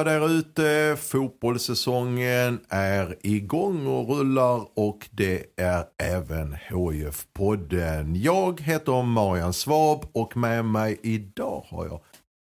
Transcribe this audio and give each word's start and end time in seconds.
Allihopa 0.00 0.04
där 0.04 0.28
ute. 0.28 0.96
Fotbollssäsongen 1.02 2.60
är 2.68 3.16
igång 3.22 3.86
och 3.86 4.08
rullar 4.08 4.66
och 4.74 5.08
det 5.10 5.44
är 5.56 5.84
även 6.02 6.54
HIF-podden. 6.54 8.16
Jag 8.16 8.60
heter 8.60 9.02
Marian 9.02 9.52
Svab 9.52 10.04
och 10.12 10.36
med 10.36 10.64
mig 10.64 11.00
idag 11.02 11.64
har 11.68 11.86
jag 11.86 12.00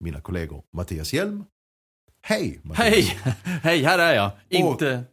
mina 0.03 0.21
kollegor 0.21 0.63
Mattias 0.73 1.13
Hjelm. 1.13 1.43
Hej 2.27 2.59
Mattias. 2.63 2.85
Hej! 2.85 3.17
Hej, 3.63 3.83
här 3.83 3.99
är 3.99 4.15
jag. 4.15 4.31
Inte... 4.49 5.03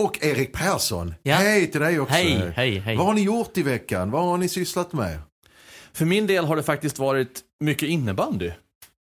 Och 0.00 0.24
Erik 0.24 0.52
Persson. 0.52 1.14
Ja. 1.22 1.36
Hej 1.36 1.70
till 1.70 1.80
dig 1.80 2.00
också. 2.00 2.14
Hej, 2.14 2.52
hej, 2.56 2.78
hej. 2.78 2.96
Vad 2.96 3.06
har 3.06 3.14
ni 3.14 3.22
gjort 3.22 3.58
i 3.58 3.62
veckan? 3.62 4.10
Vad 4.10 4.22
har 4.22 4.38
ni 4.38 4.48
sysslat 4.48 4.92
med? 4.92 5.18
För 5.92 6.04
min 6.04 6.26
del 6.26 6.44
har 6.44 6.56
det 6.56 6.62
faktiskt 6.62 6.98
varit 6.98 7.40
mycket 7.60 7.88
innebandy. 7.88 8.50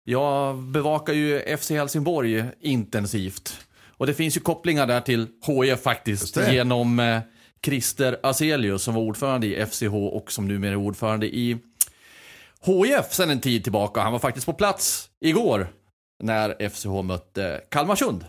Jag 0.05 0.59
bevakar 0.59 1.13
ju 1.13 1.57
FC 1.57 1.71
Helsingborg 1.71 2.45
intensivt. 2.61 3.67
Och 3.97 4.07
det 4.07 4.15
finns 4.15 4.37
ju 4.37 4.41
kopplingar 4.41 4.87
där 4.87 5.01
till 5.01 5.27
HIF 5.47 5.83
faktiskt. 5.83 6.37
Genom 6.51 7.01
eh, 7.01 7.21
Christer 7.65 8.21
Azelius 8.23 8.83
som 8.83 8.95
var 8.95 9.03
ordförande 9.03 9.47
i 9.47 9.67
FCH 9.67 9.95
och 9.95 10.33
som 10.33 10.49
numera 10.49 10.73
är 10.73 10.77
ordförande 10.77 11.27
i 11.27 11.59
HIF 12.65 13.13
sedan 13.13 13.31
en 13.31 13.41
tid 13.41 13.63
tillbaka. 13.63 14.01
Han 14.01 14.13
var 14.13 14.19
faktiskt 14.19 14.47
på 14.47 14.53
plats 14.53 15.11
igår 15.21 15.69
när 16.23 16.69
FCH 16.69 17.03
mötte 17.03 17.61
Kalmarsund. 17.69 18.25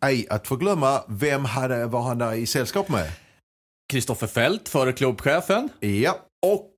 Ej 0.00 0.26
att 0.30 0.48
förglömma, 0.48 1.02
vem 1.08 1.44
hade, 1.44 1.86
var 1.86 2.02
han 2.02 2.18
där 2.18 2.34
i 2.34 2.46
sällskap 2.46 2.88
med? 2.88 3.12
Kristoffer 3.92 4.26
Fält, 4.26 4.68
före 4.68 4.92
klubbchefen. 4.92 5.68
Ja, 5.80 6.18
och 6.46 6.74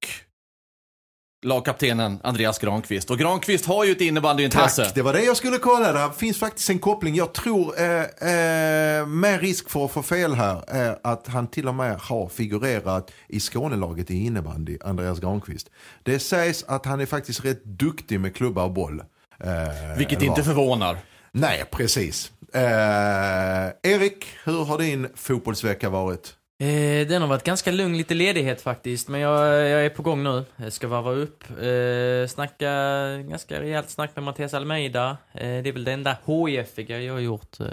lagkaptenen 1.42 2.18
Andreas 2.22 2.58
Granqvist. 2.58 3.10
Och 3.10 3.18
Granqvist 3.18 3.66
har 3.66 3.84
ju 3.84 3.92
ett 3.92 4.00
innebandyintresse. 4.00 4.84
Tack, 4.84 4.94
det 4.94 5.02
var 5.02 5.12
det 5.12 5.22
jag 5.22 5.36
skulle 5.36 5.58
kolla. 5.58 5.92
Det 5.92 6.14
finns 6.16 6.38
faktiskt 6.38 6.70
en 6.70 6.78
koppling. 6.78 7.14
Jag 7.14 7.32
tror, 7.32 7.80
eh, 7.80 8.00
eh, 8.00 9.06
med 9.06 9.40
risk 9.40 9.70
för 9.70 9.84
att 9.84 9.90
få 9.92 10.02
fel 10.02 10.34
här, 10.34 10.86
eh, 10.88 10.96
att 11.02 11.26
han 11.28 11.46
till 11.46 11.68
och 11.68 11.74
med 11.74 11.96
har 11.96 12.28
figurerat 12.28 13.10
i 13.28 13.40
Skånelaget 13.40 14.10
i 14.10 14.24
innebandy, 14.26 14.78
Andreas 14.84 15.20
Granqvist. 15.20 15.70
Det 16.02 16.18
sägs 16.18 16.64
att 16.68 16.86
han 16.86 17.00
är 17.00 17.06
faktiskt 17.06 17.44
rätt 17.44 17.64
duktig 17.64 18.20
med 18.20 18.34
klubba 18.36 18.64
och 18.64 18.72
boll. 18.72 19.00
Eh, 19.44 19.96
Vilket 19.98 20.18
var. 20.20 20.26
inte 20.26 20.42
förvånar. 20.44 20.98
Nej, 21.32 21.64
precis. 21.70 22.32
Eh, 22.54 22.62
Erik, 23.92 24.26
hur 24.44 24.64
har 24.64 24.78
din 24.78 25.08
fotbollsvecka 25.14 25.90
varit? 25.90 26.34
Eh, 26.62 27.06
den 27.08 27.22
har 27.22 27.28
varit 27.28 27.44
ganska 27.44 27.70
lugn, 27.70 27.96
lite 27.96 28.14
ledighet 28.14 28.60
faktiskt. 28.62 29.08
Men 29.08 29.20
jag, 29.20 29.46
jag 29.68 29.84
är 29.84 29.90
på 29.90 30.02
gång 30.02 30.22
nu. 30.22 30.44
Jag 30.56 30.72
ska 30.72 30.88
varva 30.88 31.10
upp. 31.12 31.44
Eh, 31.50 32.28
snacka, 32.28 32.68
ganska 33.30 33.60
rejält 33.60 33.90
snack 33.90 34.10
med 34.14 34.24
Mattias 34.24 34.54
Almeida. 34.54 35.10
Eh, 35.34 35.40
det 35.40 35.68
är 35.68 35.72
väl 35.72 35.84
det 35.84 35.92
enda 35.92 36.16
HIF-iga 36.26 37.00
jag 37.00 37.12
har 37.12 37.20
gjort 37.20 37.60
eh, 37.60 37.66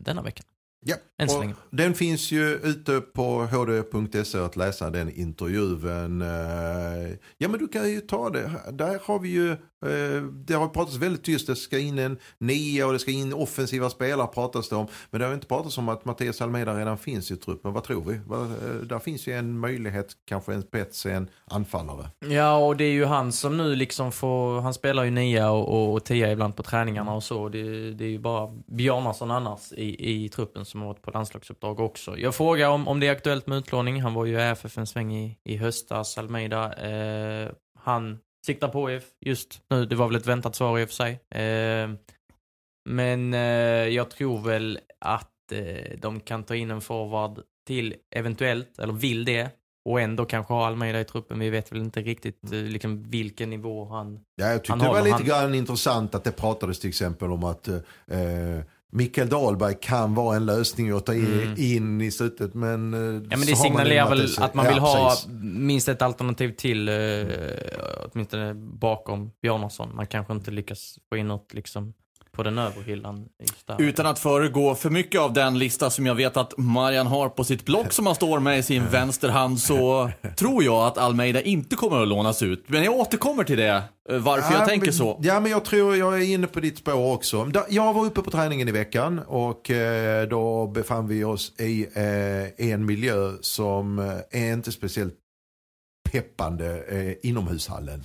denna 0.00 0.22
veckan. 0.22 0.44
Ja, 0.86 0.96
Än 1.22 1.28
så 1.28 1.40
länge. 1.40 1.54
den 1.70 1.94
finns 1.94 2.32
ju 2.32 2.44
ute 2.54 3.00
på 3.00 3.44
hd.se 3.44 4.38
att 4.38 4.56
läsa 4.56 4.90
den 4.90 5.10
intervjun. 5.16 6.22
Eh, 6.22 6.28
Ja 7.38 7.48
men 7.48 7.58
du 7.58 7.68
kan 7.68 7.90
ju 7.90 8.00
ta 8.00 8.30
det. 8.30 8.50
Där 8.72 8.98
har 9.04 9.18
vi 9.18 9.28
ju, 9.28 9.56
Eh, 9.84 10.22
det 10.22 10.54
har 10.54 10.68
pratats 10.68 10.96
väldigt 10.96 11.24
tyst, 11.24 11.46
det 11.46 11.56
ska 11.56 11.78
in 11.78 11.98
en 11.98 12.18
nia 12.38 12.86
och 12.86 12.92
det 12.92 12.98
ska 12.98 13.10
in 13.10 13.32
offensiva 13.32 13.90
spelare 13.90 14.26
pratas 14.26 14.68
det 14.68 14.76
om. 14.76 14.86
Men 15.10 15.20
det 15.20 15.26
har 15.26 15.34
inte 15.34 15.46
pratats 15.46 15.78
om 15.78 15.88
att 15.88 16.04
Mattias 16.04 16.42
Almeida 16.42 16.78
redan 16.78 16.98
finns 16.98 17.30
i 17.30 17.36
truppen. 17.36 17.72
Vad 17.72 17.84
tror 17.84 18.04
vi? 18.04 18.14
Eh, 18.14 18.86
där 18.86 18.98
finns 18.98 19.26
ju 19.26 19.32
en 19.32 19.58
möjlighet, 19.58 20.12
kanske 20.24 20.54
en 20.54 20.62
spets, 20.62 21.06
en 21.06 21.28
anfallare. 21.44 22.10
Ja, 22.28 22.56
och 22.56 22.76
det 22.76 22.84
är 22.84 22.92
ju 22.92 23.04
han 23.04 23.32
som 23.32 23.56
nu 23.56 23.76
liksom 23.76 24.12
får... 24.12 24.60
Han 24.60 24.74
spelar 24.74 25.04
ju 25.04 25.10
nia 25.10 25.50
och, 25.50 25.68
och, 25.68 25.94
och 25.94 26.04
tia 26.04 26.32
ibland 26.32 26.56
på 26.56 26.62
träningarna 26.62 27.14
och 27.14 27.22
så. 27.22 27.48
Det, 27.48 27.90
det 27.90 28.04
är 28.04 28.08
ju 28.08 28.18
bara 28.18 28.50
Bjarnason 28.66 29.30
annars 29.30 29.72
i, 29.72 30.24
i 30.24 30.28
truppen 30.28 30.64
som 30.64 30.80
har 30.80 30.88
varit 30.88 31.02
på 31.02 31.10
landslagsuppdrag 31.10 31.80
också. 31.80 32.18
Jag 32.18 32.34
frågar 32.34 32.68
om, 32.68 32.88
om 32.88 33.00
det 33.00 33.06
är 33.06 33.12
aktuellt 33.12 33.46
med 33.46 33.58
utlåning. 33.58 34.02
Han 34.02 34.14
var 34.14 34.24
ju 34.24 34.32
i 34.32 34.42
AFF 34.42 34.78
en 34.78 34.86
sväng 34.86 35.14
i, 35.14 35.38
i 35.44 35.56
höstas, 35.56 36.18
Almeida. 36.18 36.72
Eh, 36.72 37.50
han 37.78 38.18
siktar 38.44 38.68
på 38.68 38.90
IF 38.90 39.04
just 39.20 39.62
nu. 39.70 39.86
Det 39.86 39.96
var 39.96 40.06
väl 40.06 40.16
ett 40.16 40.26
väntat 40.26 40.56
svar 40.56 40.78
i 40.78 40.84
och 40.84 40.88
för 40.88 40.94
sig. 40.94 41.12
Eh, 41.30 41.90
men 42.88 43.34
eh, 43.34 43.40
jag 43.88 44.10
tror 44.10 44.40
väl 44.40 44.78
att 45.00 45.52
eh, 45.52 45.98
de 45.98 46.20
kan 46.20 46.44
ta 46.44 46.54
in 46.54 46.70
en 46.70 46.80
forward 46.80 47.38
till 47.66 47.94
eventuellt, 48.16 48.78
eller 48.78 48.92
vill 48.92 49.24
det, 49.24 49.50
och 49.88 50.00
ändå 50.00 50.24
kanske 50.24 50.52
ha 50.54 50.66
Almeida 50.66 51.00
i 51.00 51.04
truppen. 51.04 51.38
Vi 51.38 51.50
vet 51.50 51.72
väl 51.72 51.80
inte 51.80 52.00
riktigt 52.00 52.52
eh, 52.52 52.58
liksom, 52.62 53.02
vilken 53.02 53.50
nivå 53.50 53.84
han... 53.84 54.20
Ja, 54.36 54.46
jag 54.46 54.56
tyckte 54.58 54.72
Han 54.72 54.78
det 54.78 54.88
var 54.88 55.02
lite 55.02 55.14
han- 55.14 55.24
grann 55.24 55.54
intressant 55.54 56.14
att 56.14 56.24
det 56.24 56.32
pratades 56.32 56.78
till 56.80 56.88
exempel 56.88 57.30
om 57.30 57.44
att 57.44 57.68
Mikael 58.96 59.28
Dahlberg 59.28 59.74
kan 59.80 60.14
vara 60.14 60.36
en 60.36 60.46
lösning 60.46 60.90
att 60.90 61.06
ta 61.06 61.14
in, 61.14 61.26
Mm. 61.42 61.54
in 61.58 62.00
i 62.00 62.10
slutet. 62.10 62.54
Men, 62.54 62.94
eh, 62.94 63.00
Ja, 63.00 63.36
men 63.36 63.40
det 63.40 63.56
signalerar 63.56 64.08
väl 64.10 64.28
att 64.38 64.54
man 64.54 64.64
Ja, 64.64 64.70
vill 64.70 64.80
ha 64.80 65.08
precis. 65.10 65.26
minst 65.42 65.88
ett 65.88 66.02
alternativ 66.02 66.50
till, 66.56 66.88
eh, 66.88 66.94
åtminstone 68.12 68.54
bakom 68.54 69.30
Bjarnason. 69.42 69.96
Man 69.96 70.06
kanske 70.06 70.32
inte 70.32 70.50
lyckas 70.50 70.98
få 71.08 71.16
in 71.16 71.28
något 71.28 71.54
liksom 71.54 71.94
på 72.34 72.42
den 72.42 72.58
övre 72.58 72.82
hyllan. 72.82 73.28
just 73.40 73.66
där. 73.66 73.76
Utan 73.82 74.06
att 74.06 74.18
föregå 74.18 74.74
för 74.74 74.90
mycket 74.90 75.20
av 75.20 75.32
den 75.32 75.58
lista 75.58 75.90
som 75.90 76.06
jag 76.06 76.14
vet 76.14 76.36
att 76.36 76.58
Marian 76.58 77.06
har 77.06 77.28
på 77.28 77.44
sitt 77.44 77.64
block 77.64 77.92
som 77.92 78.06
han 78.06 78.14
står 78.14 78.40
med 78.40 78.58
i 78.58 78.62
sin 78.62 78.86
vänsterhand 78.90 79.60
så 79.60 80.10
tror 80.36 80.64
jag 80.64 80.86
att 80.86 80.98
Almeida 80.98 81.40
inte 81.42 81.76
kommer 81.76 82.02
att 82.02 82.08
lånas 82.08 82.42
ut. 82.42 82.64
Men 82.66 82.84
jag 82.84 82.94
återkommer 82.94 83.44
till 83.44 83.56
det, 83.58 83.82
eh, 84.10 84.18
varför 84.18 84.52
jag 84.52 84.62
Ja, 84.62 84.66
tänker 84.66 84.86
men, 84.86 84.94
så. 84.94 85.20
Ja, 85.22 85.40
men 85.40 85.50
jag 85.50 85.64
tror 85.64 85.96
jag 85.96 86.14
är 86.22 86.24
inne 86.32 86.46
på 86.46 86.60
ditt 86.60 86.78
spår 86.78 87.12
också. 87.14 87.50
Jag 87.68 87.94
var 87.94 88.04
uppe 88.06 88.22
på 88.22 88.30
träningen 88.30 88.68
i 88.68 88.72
veckan 88.72 89.18
och 89.18 89.70
eh, 89.70 90.28
då 90.28 90.66
befann 90.66 91.08
vi 91.08 91.24
oss 91.24 91.52
i 91.60 91.86
eh, 91.94 92.70
en 92.70 92.86
miljö 92.86 93.32
som 93.40 93.98
är 94.30 94.52
inte 94.52 94.72
speciellt 94.72 95.14
peppande, 96.12 96.84
inomhushallen. 97.22 98.04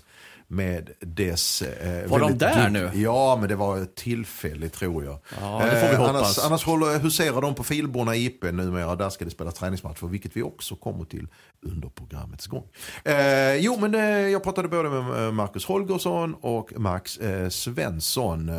Med 0.51 0.89
dess... 1.01 1.61
Eh, 1.61 2.09
Var 2.09 2.19
de 2.19 2.37
där 2.37 2.69
nu? 2.69 2.91
Ja, 2.93 3.37
men 3.39 3.49
det 3.49 3.55
var 3.55 3.85
tillfälligt 3.95 4.73
tror 4.73 5.03
jag. 5.03 5.19
Ja, 5.41 5.61
det 5.65 5.79
får 5.81 5.87
vi 5.87 5.93
Eh, 5.93 5.99
hoppas. 5.99 6.15
Annars, 6.15 6.39
annars 6.45 6.63
håller, 6.65 6.99
huserar 6.99 7.41
de 7.41 7.55
på 7.55 7.63
Filborna 7.63 8.15
IP 8.15 8.43
numera. 8.43 8.95
Där 8.95 9.09
ska 9.09 9.25
det 9.25 9.31
spelas 9.31 9.53
träningsmatcher, 9.53 10.07
vilket 10.07 10.35
vi 10.37 10.41
också 10.43 10.75
kommer 10.75 11.05
till 11.05 11.27
under 11.61 11.89
programmets 11.89 12.47
gång. 12.47 12.67
Eh, 13.05 13.55
jo, 13.55 13.77
men 13.79 13.95
eh, 13.95 14.01
jag 14.01 14.43
pratade 14.43 14.67
både 14.67 14.89
med 14.89 15.25
eh, 15.25 15.31
Marcus 15.31 15.65
Holgersson 15.65 16.33
och 16.41 16.73
Max 16.77 17.17
eh, 17.17 17.49
Svensson. 17.49 18.49
Eh, 18.49 18.55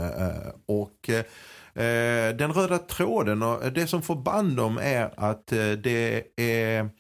och 0.67 1.11
den 2.39 2.53
röda 2.53 2.79
tråden 2.79 3.43
och 3.43 3.73
det 3.73 3.87
som 3.87 4.03
förband 4.03 4.57
dem 4.57 4.79
är 4.79 5.15
att 5.17 5.47
det 5.83 6.25
är 6.37 6.91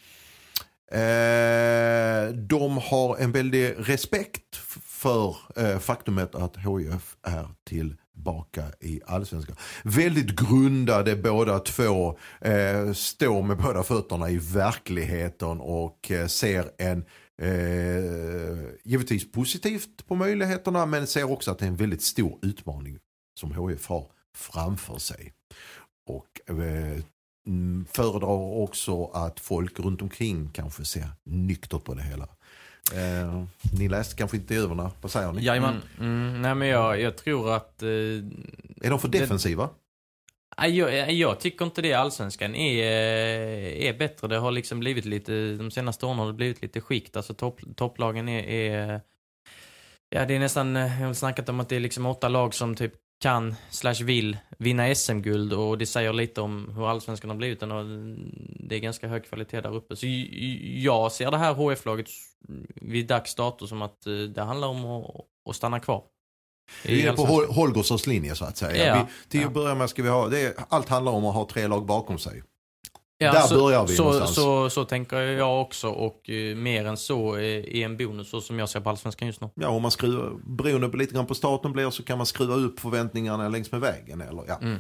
Eh, 0.93 2.29
de 2.35 2.79
har 2.79 3.17
en 3.17 3.32
väldig 3.32 3.75
respekt 3.79 4.56
för 5.00 5.37
eh, 5.56 5.79
faktumet 5.79 6.35
att 6.35 6.56
HIF 6.56 7.17
är 7.23 7.49
tillbaka 7.64 8.64
i 8.81 9.00
allsvenskan. 9.06 9.56
Väldigt 9.85 10.31
grundade 10.31 11.17
båda 11.17 11.58
två, 11.58 12.19
eh, 12.41 12.93
står 12.93 13.43
med 13.43 13.56
båda 13.56 13.82
fötterna 13.82 14.31
i 14.31 14.38
verkligheten 14.38 15.61
och 15.61 16.11
eh, 16.11 16.26
ser 16.26 16.70
en 16.79 17.05
eh, 17.43 18.70
givetvis 18.85 19.32
positivt 19.32 20.06
på 20.06 20.14
möjligheterna 20.14 20.87
men 20.87 21.06
ser 21.06 21.31
också 21.31 21.50
att 21.50 21.58
det 21.58 21.64
är 21.64 21.69
en 21.69 21.76
väldigt 21.76 22.02
stor 22.02 22.38
utmaning 22.43 22.99
som 23.41 23.69
HIF 23.69 23.87
har 23.87 24.06
framför 24.37 24.99
sig. 24.99 25.32
Och 26.06 26.41
eh, 26.47 27.00
mm, 27.47 27.87
föredrar 27.93 28.61
också 28.62 29.05
att 29.05 29.41
folk 29.41 29.81
runt 29.81 30.02
omkring 30.02 30.50
kanske 30.52 30.85
ser 30.85 31.08
nyktert 31.25 31.85
på 31.85 31.94
det 31.94 32.02
hela. 32.02 32.29
Eh, 32.94 33.44
ni 33.72 33.88
läste 33.88 34.16
kanske 34.16 34.37
intervjuerna, 34.37 34.90
vad 35.00 35.12
säger 35.12 35.32
ni? 35.32 35.44
Jajamän. 35.44 35.82
Mm, 35.98 36.28
mm, 36.28 36.42
nej 36.42 36.54
men 36.54 36.69
jag, 36.69 37.00
jag 37.00 37.16
tror 37.16 37.52
att... 37.52 37.82
Eh, 37.82 37.88
Är 37.88 38.90
de 38.90 38.98
för 38.98 39.08
defensiva? 39.08 39.69
nej, 40.58 40.78
jag, 40.78 41.12
jag 41.12 41.40
tycker 41.40 41.64
inte 41.64 41.82
det. 41.82 41.94
Allsvenskan 41.94 42.54
är, 42.54 42.82
eh, 42.82 43.88
är 43.88 43.98
bättre. 43.98 44.28
Det 44.28 44.38
har 44.38 44.50
liksom 44.50 44.81
blivit 44.81 45.04
lite, 45.04 45.52
de 45.56 45.70
senaste 45.70 46.06
åren 46.06 46.19
har 46.19 46.26
det 46.26 46.32
blivit 46.32 46.62
lite 46.62 46.81
skikt. 46.81 47.16
Alltså 47.16 47.34
topp, 47.34 47.60
topplagen 47.76 48.28
är, 48.28 48.42
är 48.42 49.00
Ja, 50.12 50.26
det 50.26 50.34
är 50.34 50.38
nästan, 50.38 50.76
eh, 50.76 51.00
jag 51.00 51.06
har 51.06 51.14
snackat 51.14 51.48
om 51.48 51.60
att 51.60 51.69
det 51.69 51.76
är 51.76 51.81
liksom 51.81 52.06
åtta 52.06 52.28
lag 52.28 52.54
som 52.54 52.75
typ 52.75 52.94
kan, 53.20 53.55
slash 53.70 54.05
vill, 54.05 54.37
vinna 54.58 54.94
SM-guld 54.94 55.52
och 55.52 55.78
det 55.78 55.87
säger 55.87 56.12
lite 56.12 56.40
om 56.40 56.72
hur 56.76 56.90
allsvenskan 56.90 57.31
har 57.31 57.37
blivit. 57.37 57.62
Och 57.62 57.69
det 58.69 58.75
är 58.75 58.78
ganska 58.78 59.08
hög 59.08 59.25
kvalitet 59.25 59.61
där 59.61 59.75
uppe. 59.75 59.96
Så 59.96 60.06
jag 60.62 61.12
ser 61.12 61.31
det 61.31 61.38
här 61.38 61.55
HF-laget 61.55 62.06
vid 62.75 63.06
dags 63.06 63.34
dato 63.34 63.67
som 63.67 63.82
att 63.82 64.06
eh, 64.06 64.12
det 64.12 64.43
handlar 64.43 64.69
om 64.69 64.84
att, 64.84 65.14
att 65.50 65.56
stanna 65.56 65.81
kvar. 65.81 66.02
Vi 66.84 67.06
är 67.06 67.17
på 67.17 67.52
Holgersons 67.52 68.06
linje 68.06 68.34
så 68.34 68.44
att 68.44 68.56
säga. 68.56 68.87
Ja, 68.87 69.06
vi, 69.08 69.28
till 69.28 69.46
att 69.46 69.52
börja 69.52 69.75
med 69.75 69.90
ska 69.90 70.02
vi 70.02 70.08
ha, 70.08 70.28
det 70.28 70.40
är, 70.40 70.55
allt 70.69 70.88
handlar 70.88 71.12
om 71.12 71.25
att 71.25 71.34
ha 71.34 71.49
tre 71.49 71.66
lag 71.66 71.87
bakom 71.87 72.19
sig. 72.19 72.43
Ja, 73.22 73.32
Där 73.32 73.40
så, 73.40 73.55
börjar 73.55 73.87
vi 73.87 73.96
så, 73.96 74.02
någonstans. 74.02 74.34
så, 74.34 74.70
så 74.70 74.84
tänker 74.84 75.17
jag 75.17 75.61
också 75.61 75.88
och 75.88 76.31
eh, 76.31 76.56
mer 76.56 76.87
än 76.87 76.96
så 76.96 77.34
är, 77.34 77.76
är 77.76 77.84
en 77.84 77.96
bonus 77.96 78.31
så 78.31 78.40
som 78.40 78.58
jag 78.58 78.69
ser 78.69 78.81
på 78.81 78.90
Allsvenskan 78.90 79.28
just 79.28 79.40
nu. 79.40 79.49
Ja, 79.55 79.69
om 79.69 79.82
man 79.82 79.90
skruvar, 79.90 80.32
beroende 80.56 80.88
på 80.88 80.96
lite 80.96 81.14
grann 81.14 81.26
på 81.26 81.34
starten 81.34 81.72
blir 81.72 81.90
så 81.90 82.02
kan 82.02 82.19
man 82.19 82.26
skruva 82.26 82.55
upp 82.55 82.81
förväntningarna 82.81 83.49
längs 83.49 83.72
med 83.72 83.81
vägen. 83.81 84.20
Eller, 84.20 84.44
ja. 84.49 84.58
Mm. 84.62 84.78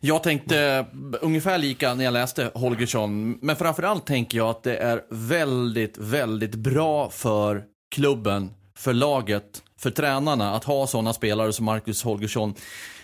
Jag 0.00 0.22
tänkte 0.22 0.86
ungefär 1.20 1.58
lika 1.58 1.94
när 1.94 2.04
jag 2.04 2.12
läste 2.12 2.50
Holgersson. 2.54 3.38
Men 3.42 3.56
framförallt 3.56 4.06
tänker 4.06 4.38
jag 4.38 4.48
att 4.48 4.62
det 4.62 4.76
är 4.76 5.02
väldigt, 5.10 5.98
väldigt 5.98 6.54
bra 6.54 7.10
för 7.10 7.64
klubben, 7.94 8.50
för 8.76 8.92
laget, 8.94 9.62
för 9.80 9.90
tränarna 9.90 10.54
att 10.54 10.64
ha 10.64 10.86
sådana 10.86 11.12
spelare 11.12 11.52
som 11.52 11.64
Marcus 11.64 12.02
Holgersson 12.02 12.54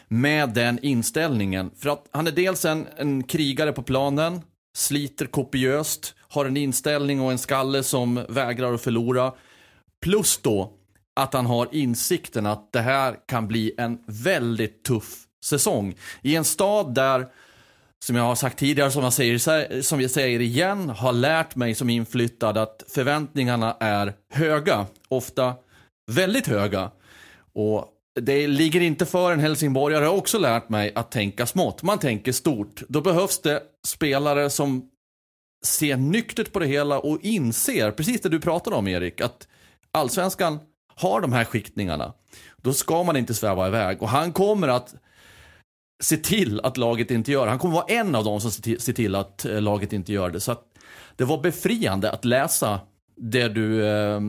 med 0.08 0.48
den 0.48 0.78
inställningen. 0.82 1.70
För 1.76 1.88
att 1.88 2.08
han 2.10 2.26
är 2.26 2.32
dels 2.32 2.64
en, 2.64 2.86
en 2.96 3.22
krigare 3.22 3.72
på 3.72 3.82
planen, 3.82 4.40
sliter 4.76 5.26
kopiöst, 5.26 6.14
har 6.28 6.44
en 6.44 6.56
inställning 6.56 7.20
och 7.20 7.32
en 7.32 7.38
skalle 7.38 7.82
som 7.82 8.24
vägrar 8.28 8.72
att 8.72 8.82
förlora. 8.82 9.32
Plus 10.02 10.38
då 10.42 10.72
att 11.16 11.34
han 11.34 11.46
har 11.46 11.68
insikten 11.72 12.46
att 12.46 12.72
det 12.72 12.80
här 12.80 13.16
kan 13.26 13.48
bli 13.48 13.74
en 13.78 13.98
väldigt 14.06 14.84
tuff 14.84 15.24
säsong. 15.44 15.94
I 16.22 16.36
en 16.36 16.44
stad 16.44 16.94
där, 16.94 17.26
som 18.04 18.16
jag 18.16 18.24
har 18.24 18.34
sagt 18.34 18.58
tidigare, 18.58 18.90
som 18.90 19.02
jag 19.02 19.12
säger, 19.12 19.82
som 19.82 20.00
jag 20.00 20.10
säger 20.10 20.40
igen, 20.40 20.88
har 20.90 21.12
lärt 21.12 21.56
mig 21.56 21.74
som 21.74 21.90
inflyttad 21.90 22.58
att 22.58 22.84
förväntningarna 22.88 23.76
är 23.80 24.12
höga. 24.32 24.86
Ofta 25.08 25.54
väldigt 26.10 26.46
höga. 26.46 26.90
Och 27.52 27.93
det 28.20 28.46
ligger 28.46 28.80
inte 28.80 29.06
för 29.06 29.32
en 29.32 29.40
helsingborgare, 29.40 30.04
har 30.04 30.16
också 30.16 30.38
lärt 30.38 30.68
mig 30.68 30.92
att 30.94 31.10
tänka 31.10 31.46
smått. 31.46 31.82
Man 31.82 31.98
tänker 31.98 32.32
stort. 32.32 32.82
Då 32.88 33.00
behövs 33.00 33.42
det 33.42 33.62
spelare 33.86 34.50
som 34.50 34.90
ser 35.64 35.96
nyktert 35.96 36.52
på 36.52 36.58
det 36.58 36.66
hela 36.66 36.98
och 36.98 37.18
inser, 37.22 37.90
precis 37.90 38.20
det 38.20 38.28
du 38.28 38.40
pratade 38.40 38.76
om 38.76 38.88
Erik, 38.88 39.20
att 39.20 39.48
allsvenskan 39.92 40.58
har 40.96 41.20
de 41.20 41.32
här 41.32 41.44
skiktningarna. 41.44 42.12
Då 42.56 42.72
ska 42.72 43.02
man 43.02 43.16
inte 43.16 43.34
sväva 43.34 43.68
iväg. 43.68 44.02
Och 44.02 44.08
han 44.08 44.32
kommer 44.32 44.68
att 44.68 44.94
se 46.02 46.16
till 46.16 46.60
att 46.60 46.76
laget 46.76 47.10
inte 47.10 47.32
gör 47.32 47.44
det. 47.44 47.50
Han 47.50 47.58
kommer 47.58 47.74
vara 47.74 47.86
en 47.88 48.14
av 48.14 48.24
dem 48.24 48.40
som 48.40 48.50
ser 48.50 48.92
till 48.92 49.14
att 49.14 49.44
eh, 49.44 49.60
laget 49.60 49.92
inte 49.92 50.12
gör 50.12 50.30
det. 50.30 50.40
Så 50.40 50.52
att 50.52 50.64
det 51.16 51.24
var 51.24 51.38
befriande 51.38 52.10
att 52.10 52.24
läsa 52.24 52.80
det 53.16 53.48
du 53.48 53.86
eh, 53.86 54.20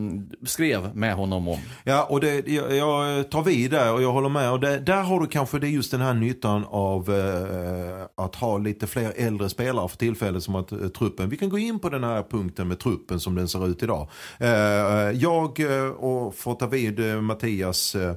skrev 0.44 0.96
med 0.96 1.14
honom 1.14 1.48
om. 1.48 1.58
Ja, 1.84 2.04
och 2.04 2.20
det, 2.20 2.48
jag, 2.48 2.76
jag 2.76 3.30
tar 3.30 3.42
vid 3.42 3.70
där 3.70 3.92
och 3.92 4.02
jag 4.02 4.12
håller 4.12 4.28
med. 4.28 4.52
Och 4.52 4.60
det, 4.60 4.78
där 4.78 5.02
har 5.02 5.20
du 5.20 5.26
kanske 5.26 5.58
det 5.58 5.68
just 5.68 5.90
den 5.90 6.00
här 6.00 6.14
nyttan 6.14 6.64
av 6.68 7.14
eh, 7.14 8.24
att 8.24 8.34
ha 8.34 8.58
lite 8.58 8.86
fler 8.86 9.12
äldre 9.16 9.48
spelare 9.48 9.88
för 9.88 9.96
tillfället 9.96 10.42
som 10.42 10.54
att 10.54 10.72
eh, 10.72 10.78
truppen. 10.78 11.28
Vi 11.28 11.36
kan 11.36 11.48
gå 11.48 11.58
in 11.58 11.78
på 11.78 11.88
den 11.88 12.04
här 12.04 12.22
punkten 12.22 12.68
med 12.68 12.78
truppen 12.78 13.20
som 13.20 13.34
den 13.34 13.48
ser 13.48 13.68
ut 13.68 13.82
idag. 13.82 14.08
Eh, 14.38 14.50
jag 15.14 15.60
eh, 15.60 15.88
och 15.88 16.34
får 16.34 16.54
ta 16.54 16.66
vid 16.66 17.10
eh, 17.10 17.20
Mattias 17.20 17.94
eh, 17.94 18.14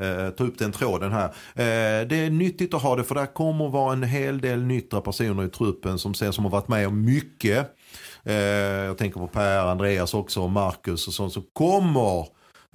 eh, 0.00 0.30
ta 0.30 0.44
upp 0.44 0.58
den 0.58 0.72
tråden 0.72 1.12
här. 1.12 1.34
det 2.04 2.16
är 2.16 2.30
nyttigt 2.30 2.74
att 2.74 2.82
ha 2.82 2.96
det 2.96 3.04
för 3.04 3.14
där 3.14 3.26
kommer 3.26 3.68
vara 3.68 3.92
en 3.92 4.02
hel 4.02 4.40
del 4.40 4.62
nyktra 4.62 5.00
personer 5.00 5.44
i 5.44 5.48
truppen 5.48 5.98
som 5.98 6.14
ser 6.14 6.30
som 6.30 6.44
har 6.44 6.50
varit 6.50 6.68
med 6.68 6.88
om 6.88 7.04
mycket. 7.04 7.76
Eh, 8.24 8.34
jag 8.84 8.98
tänker 8.98 9.20
på 9.20 9.26
Per, 9.26 9.58
Andreas 9.58 10.14
också 10.14 10.42
och 10.42 10.50
Marcus 10.50 11.08
och 11.08 11.14
sånt 11.14 11.32
som 11.32 11.42
kommer 11.52 12.18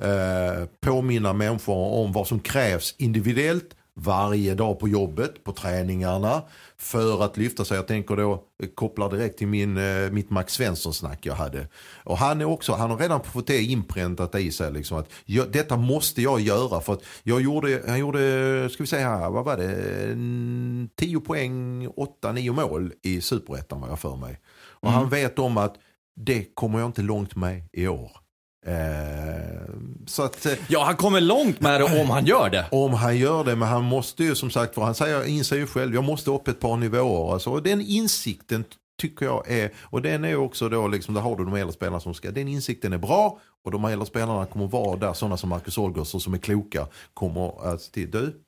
eh, 0.01 0.65
påminna 0.81 1.33
människor 1.33 1.93
om 1.93 2.11
vad 2.11 2.27
som 2.27 2.39
krävs 2.39 2.95
individuellt 2.97 3.75
varje 3.97 4.55
dag 4.55 4.79
på 4.79 4.87
jobbet, 4.87 5.43
på 5.43 5.51
träningarna 5.51 6.41
för 6.77 7.23
att 7.23 7.37
lyfta 7.37 7.65
sig. 7.65 7.77
Jag 7.77 7.87
tänker 7.87 8.15
då, 8.15 8.43
kopplar 8.75 9.09
direkt 9.09 9.37
till 9.37 9.47
min, 9.47 9.77
eh, 9.77 10.11
mitt 10.11 10.29
Max 10.29 10.53
Svensson-snack 10.53 11.25
jag 11.25 11.33
hade. 11.33 11.67
Och 12.03 12.17
han, 12.17 12.41
är 12.41 12.45
också, 12.45 12.73
han 12.73 12.89
har 12.91 12.97
redan 12.97 13.23
fått 13.23 13.47
det 13.47 13.61
inpräntat 13.61 14.35
i 14.35 14.51
sig. 14.51 14.71
Liksom, 14.71 14.97
att 14.97 15.09
jag, 15.25 15.51
detta 15.51 15.77
måste 15.77 16.21
jag 16.21 16.39
göra. 16.39 16.81
För 16.81 16.93
att 16.93 17.03
jag 17.23 17.41
gjorde, 17.41 17.81
han 17.87 17.99
gjorde, 17.99 18.69
ska 18.71 18.83
vi 18.83 18.87
säga 18.87 19.09
här, 19.09 19.29
vad 19.29 19.45
var 19.45 19.57
det, 19.57 20.95
10 20.95 21.19
poäng, 21.19 21.87
8-9 21.87 22.51
mål 22.51 22.93
i 23.01 23.21
superettan 23.21 23.81
var 23.81 23.87
jag 23.87 23.99
för 23.99 24.15
mig. 24.15 24.39
Och 24.69 24.89
mm. 24.89 24.99
han 24.99 25.09
vet 25.09 25.39
om 25.39 25.57
att 25.57 25.75
det 26.15 26.55
kommer 26.55 26.79
jag 26.79 26.85
inte 26.85 27.01
långt 27.01 27.35
med 27.35 27.63
i 27.73 27.87
år. 27.87 28.24
Eh, 28.67 29.69
så 30.05 30.23
att, 30.23 30.45
eh, 30.45 30.53
ja, 30.67 30.83
han 30.83 30.95
kommer 30.95 31.21
långt 31.21 31.61
med 31.61 31.81
det 31.81 32.01
om 32.01 32.09
han 32.09 32.25
gör 32.25 32.49
det. 32.49 32.65
Om 32.71 32.93
han 32.93 33.17
gör 33.17 33.43
det, 33.43 33.55
men 33.55 33.67
han 33.67 33.83
måste 33.83 34.23
ju 34.23 34.35
som 34.35 34.49
sagt, 34.49 34.75
för 34.75 34.81
han 34.81 34.95
säger, 34.95 35.23
inser 35.23 35.55
ju 35.55 35.67
själv, 35.67 35.93
jag 35.93 36.03
måste 36.03 36.31
upp 36.31 36.47
ett 36.47 36.59
par 36.59 36.77
nivåer. 36.77 37.33
Alltså, 37.33 37.49
och 37.49 37.63
den 37.63 37.81
insikten 37.81 38.63
tycker 39.01 39.25
jag 39.25 39.51
är, 39.51 39.73
och 39.81 40.01
den 40.01 40.25
är 40.25 40.35
också 40.35 40.69
då, 40.69 40.87
liksom, 40.87 41.13
där 41.13 41.21
har 41.21 41.35
du 41.35 41.45
de 41.45 41.53
äldre 41.53 41.73
spelarna 41.73 41.99
som 41.99 42.13
ska, 42.13 42.31
den 42.31 42.47
insikten 42.47 42.93
är 42.93 42.97
bra 42.97 43.39
och 43.65 43.71
de 43.71 43.85
äldre 43.85 44.05
spelarna 44.05 44.45
kommer 44.45 44.67
vara 44.67 44.97
där, 44.97 45.13
sådana 45.13 45.37
som 45.37 45.49
Marcus 45.49 45.77
Olgersson 45.77 46.21
som 46.21 46.33
är 46.33 46.37
kloka, 46.37 46.87
kommer 47.13 47.73
att 47.73 47.91
till, 47.91 48.11
du, 48.11 48.41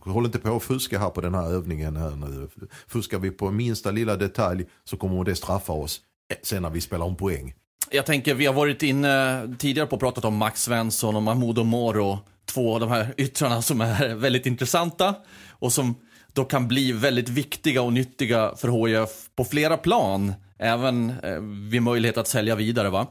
håll 0.00 0.24
inte 0.26 0.38
på 0.38 0.56
att 0.56 0.62
fuska 0.62 0.98
här 0.98 1.10
på 1.10 1.20
den 1.20 1.34
här 1.34 1.52
övningen 1.52 1.96
här 1.96 2.10
nu. 2.10 2.48
Fuskar 2.86 3.18
vi 3.18 3.30
på 3.30 3.50
minsta 3.50 3.90
lilla 3.90 4.16
detalj 4.16 4.64
så 4.84 4.96
kommer 4.96 5.24
det 5.24 5.34
straffa 5.34 5.72
oss 5.72 6.00
sen 6.42 6.62
när 6.62 6.70
vi 6.70 6.80
spelar 6.80 7.06
om 7.06 7.16
poäng. 7.16 7.54
Jag 7.90 8.06
tänker, 8.06 8.34
vi 8.34 8.46
har 8.46 8.54
varit 8.54 8.82
inne 8.82 9.42
tidigare 9.58 9.86
på 9.86 9.96
och 9.96 10.00
pratat 10.00 10.24
om 10.24 10.36
Max 10.36 10.62
Svensson 10.62 11.16
och 11.16 11.22
Mahmoud 11.22 11.66
Moro. 11.66 12.18
Två 12.44 12.74
av 12.74 12.80
de 12.80 12.90
här 12.90 13.14
yttrarna 13.16 13.62
som 13.62 13.80
är 13.80 14.14
väldigt 14.14 14.46
intressanta 14.46 15.14
och 15.48 15.72
som 15.72 15.94
då 16.32 16.44
kan 16.44 16.68
bli 16.68 16.92
väldigt 16.92 17.28
viktiga 17.28 17.82
och 17.82 17.92
nyttiga 17.92 18.54
för 18.56 18.86
HIF 18.86 19.10
på 19.36 19.44
flera 19.44 19.76
plan. 19.76 20.32
Även 20.58 21.10
eh, 21.22 21.40
vid 21.70 21.82
möjlighet 21.82 22.18
att 22.18 22.28
sälja 22.28 22.54
vidare. 22.54 22.90
va. 22.90 23.06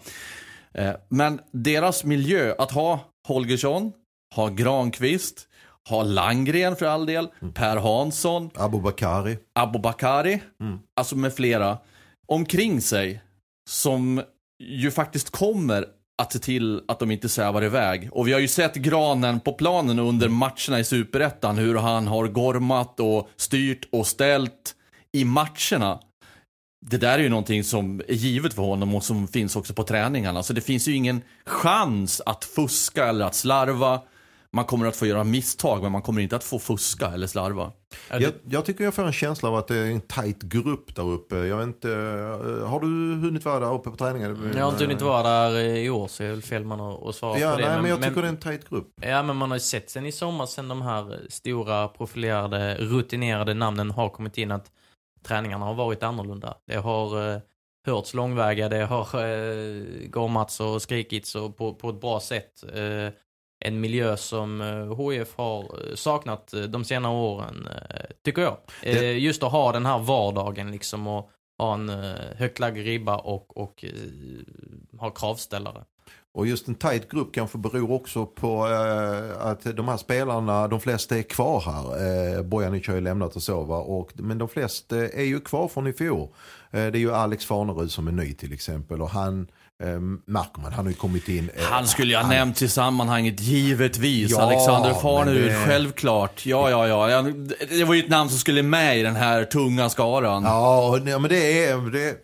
Eh, 0.73 0.91
men 1.09 1.39
deras 1.51 2.03
miljö, 2.03 2.55
att 2.57 2.71
ha 2.71 2.99
Holgersson, 3.27 3.91
ha 4.35 4.49
Granqvist, 4.49 5.47
ha 5.89 6.03
Langren 6.03 6.75
för 6.75 6.85
all 6.85 7.05
del, 7.05 7.27
mm. 7.41 7.53
Per 7.53 7.77
Hansson, 7.77 8.49
Abubakari, 8.55 9.37
Abubakari 9.55 10.41
mm. 10.61 10.79
alltså 10.95 11.15
med 11.15 11.33
flera, 11.33 11.77
omkring 12.27 12.81
sig 12.81 13.21
som 13.69 14.23
ju 14.59 14.91
faktiskt 14.91 15.29
kommer 15.29 15.85
att 16.17 16.33
se 16.33 16.39
till 16.39 16.81
att 16.87 16.99
de 16.99 17.11
inte 17.11 17.29
svävar 17.29 17.63
iväg. 17.63 18.09
Och 18.11 18.27
vi 18.27 18.33
har 18.33 18.39
ju 18.39 18.47
sett 18.47 18.75
Granen 18.75 19.39
på 19.39 19.53
planen 19.53 19.99
under 19.99 20.29
matcherna 20.29 20.79
i 20.79 20.83
Superettan, 20.83 21.57
hur 21.57 21.75
han 21.75 22.07
har 22.07 22.27
gormat 22.27 22.99
och 22.99 23.29
styrt 23.35 23.87
och 23.91 24.07
ställt 24.07 24.75
i 25.11 25.25
matcherna. 25.25 25.99
Det 26.85 26.97
där 26.97 27.19
är 27.19 27.23
ju 27.23 27.29
någonting 27.29 27.63
som 27.63 28.01
är 28.07 28.13
givet 28.13 28.53
för 28.53 28.61
honom 28.61 28.95
och 28.95 29.03
som 29.03 29.27
finns 29.27 29.55
också 29.55 29.73
på 29.73 29.83
träningarna. 29.83 30.43
Så 30.43 30.53
det 30.53 30.61
finns 30.61 30.87
ju 30.87 30.95
ingen 30.95 31.21
chans 31.45 32.21
att 32.25 32.45
fuska 32.45 33.05
eller 33.05 33.25
att 33.25 33.35
slarva 33.35 34.01
man 34.53 34.65
kommer 34.65 34.85
att 34.85 34.95
få 34.95 35.05
göra 35.05 35.23
misstag 35.23 35.81
men 35.83 35.91
man 35.91 36.01
kommer 36.01 36.21
inte 36.21 36.35
att 36.35 36.43
få 36.43 36.59
fuska 36.59 37.07
eller 37.07 37.27
slarva. 37.27 37.71
Jag, 38.09 38.33
jag, 38.49 38.65
tycker 38.65 38.83
jag 38.83 38.93
får 38.93 39.03
en 39.03 39.13
känsla 39.13 39.49
av 39.49 39.55
att 39.55 39.67
det 39.67 39.77
är 39.77 39.91
en 39.91 40.01
tight 40.01 40.41
grupp 40.41 40.95
där 40.95 41.03
uppe. 41.03 41.35
Jag 41.35 41.57
vet 41.57 41.67
inte, 41.67 41.91
eh, 41.91 42.67
har 42.67 42.79
du 42.79 42.87
hunnit 43.15 43.45
vara 43.45 43.59
där 43.59 43.73
uppe 43.73 43.89
på 43.89 43.95
träningen? 43.95 44.51
Jag 44.55 44.63
har 44.63 44.71
inte 44.71 44.83
hunnit 44.83 45.01
vara 45.01 45.23
där 45.23 45.59
i 45.59 45.89
år 45.89 46.07
så 46.07 46.23
jag 46.23 46.27
är 46.27 46.33
väl 46.33 46.41
fel 46.41 46.65
man 46.65 46.81
att 46.81 47.15
svara 47.15 47.39
ja, 47.39 47.51
på 47.51 47.57
det. 47.57 47.69
Nej, 47.69 47.81
men, 47.81 47.89
jag 47.89 48.01
tycker 48.01 48.15
men, 48.15 48.21
det 48.21 48.27
är 48.27 48.29
en 48.29 48.57
tight 48.57 48.69
grupp. 48.69 48.87
Ja 49.01 49.23
men 49.23 49.35
man 49.35 49.51
har 49.51 49.55
ju 49.55 49.61
sett 49.61 49.89
sen 49.89 50.05
i 50.05 50.11
sommar 50.11 50.45
sen 50.45 50.67
de 50.67 50.81
här 50.81 51.21
stora 51.29 51.87
profilerade 51.87 52.75
rutinerade 52.75 53.53
namnen 53.53 53.91
har 53.91 54.09
kommit 54.09 54.37
in 54.37 54.51
att 54.51 54.71
träningarna 55.23 55.65
har 55.65 55.73
varit 55.73 56.03
annorlunda. 56.03 56.57
Det 56.67 56.77
har 56.77 57.33
eh, 57.33 57.39
hörts 57.85 58.13
långväga, 58.13 58.69
det 58.69 58.85
har 58.85 58.99
eh, 58.99 59.83
gormats 60.09 60.59
och 60.59 60.81
skrikits 60.81 61.35
och 61.35 61.57
på, 61.57 61.73
på 61.73 61.89
ett 61.89 62.01
bra 62.01 62.19
sätt. 62.19 62.63
Eh, 62.73 63.13
en 63.63 63.81
miljö 63.81 64.17
som 64.17 64.61
HIF 64.97 65.39
eh, 65.39 65.45
har 65.45 65.61
eh, 65.61 65.95
saknat 65.95 66.53
eh, 66.53 66.61
de 66.61 66.83
senare 66.83 67.13
åren, 67.13 67.67
tycker 68.23 68.41
jag. 68.41 68.57
Det... 68.83 69.19
Just 69.19 69.43
att 69.43 69.51
ha 69.51 69.71
den 69.71 69.85
här 69.85 69.99
vardagen 69.99 70.71
liksom 70.71 71.07
och, 71.07 71.29
ha 71.57 71.73
en 71.73 71.89
högt 72.35 72.59
lagd 72.59 72.77
ribba 72.77 73.17
och, 73.17 73.57
och 73.57 73.85
ha 74.99 75.09
kravställare. 75.09 75.83
Och 76.35 76.47
just 76.47 76.67
en 76.67 76.75
tight 76.75 77.09
grupp 77.09 77.33
kanske 77.33 77.57
beror 77.57 77.91
också 77.91 78.25
på 78.25 78.67
eh, 78.67 79.47
att 79.47 79.75
de 79.75 79.87
här 79.87 79.97
spelarna, 79.97 80.67
de 80.67 80.79
flesta 80.79 81.17
är 81.17 81.21
kvar 81.21 81.61
här. 81.61 82.37
Eh, 82.37 82.43
Bojanic 82.43 82.87
har 82.87 82.95
ju 82.95 83.01
lämnat 83.01 83.35
och 83.35 83.43
så 83.43 83.63
va. 83.63 83.77
Och, 83.77 84.11
men 84.15 84.37
de 84.37 84.49
flesta 84.49 84.97
är 84.97 85.23
ju 85.23 85.39
kvar 85.39 85.67
från 85.67 85.87
i 85.87 85.93
fjol. 85.93 86.27
Eh, 86.71 86.87
det 86.87 86.97
är 86.97 86.99
ju 86.99 87.13
Alex 87.13 87.45
Farnerud 87.45 87.91
som 87.91 88.07
är 88.07 88.11
ny 88.11 88.33
till 88.33 88.53
exempel. 88.53 89.01
Och 89.01 89.09
han 89.09 89.47
eh, 89.83 89.87
märker 90.25 90.61
man, 90.61 90.73
han 90.73 90.85
har 90.85 90.91
ju 90.91 90.97
kommit 90.97 91.27
in. 91.29 91.49
Eh, 91.55 91.63
Han 91.63 91.87
skulle 91.87 92.11
jag 92.13 92.19
ha 92.19 92.25
han- 92.27 92.35
nämnt 92.35 92.61
i 92.61 92.67
sammanhanget, 92.69 93.39
givetvis. 93.39 94.31
Ja, 94.31 94.41
Alexander 94.41 94.93
Farnerud, 94.93 95.51
det- 95.51 95.65
självklart. 95.65 96.45
Ja, 96.45 96.69
ja, 96.69 97.09
ja. 97.09 97.21
Det 97.69 97.83
var 97.83 97.93
ju 97.93 97.99
ett 98.03 98.09
namn 98.09 98.29
som 98.29 98.39
skulle 98.39 98.63
med 98.63 98.99
i 98.99 99.03
den 99.03 99.15
här 99.15 99.43
tunga 99.45 99.89
skaran. 99.89 100.43
Ja, 100.43 100.99
men 101.05 101.23
det 101.29 101.65
är, 101.65 101.91
det, 101.91 102.15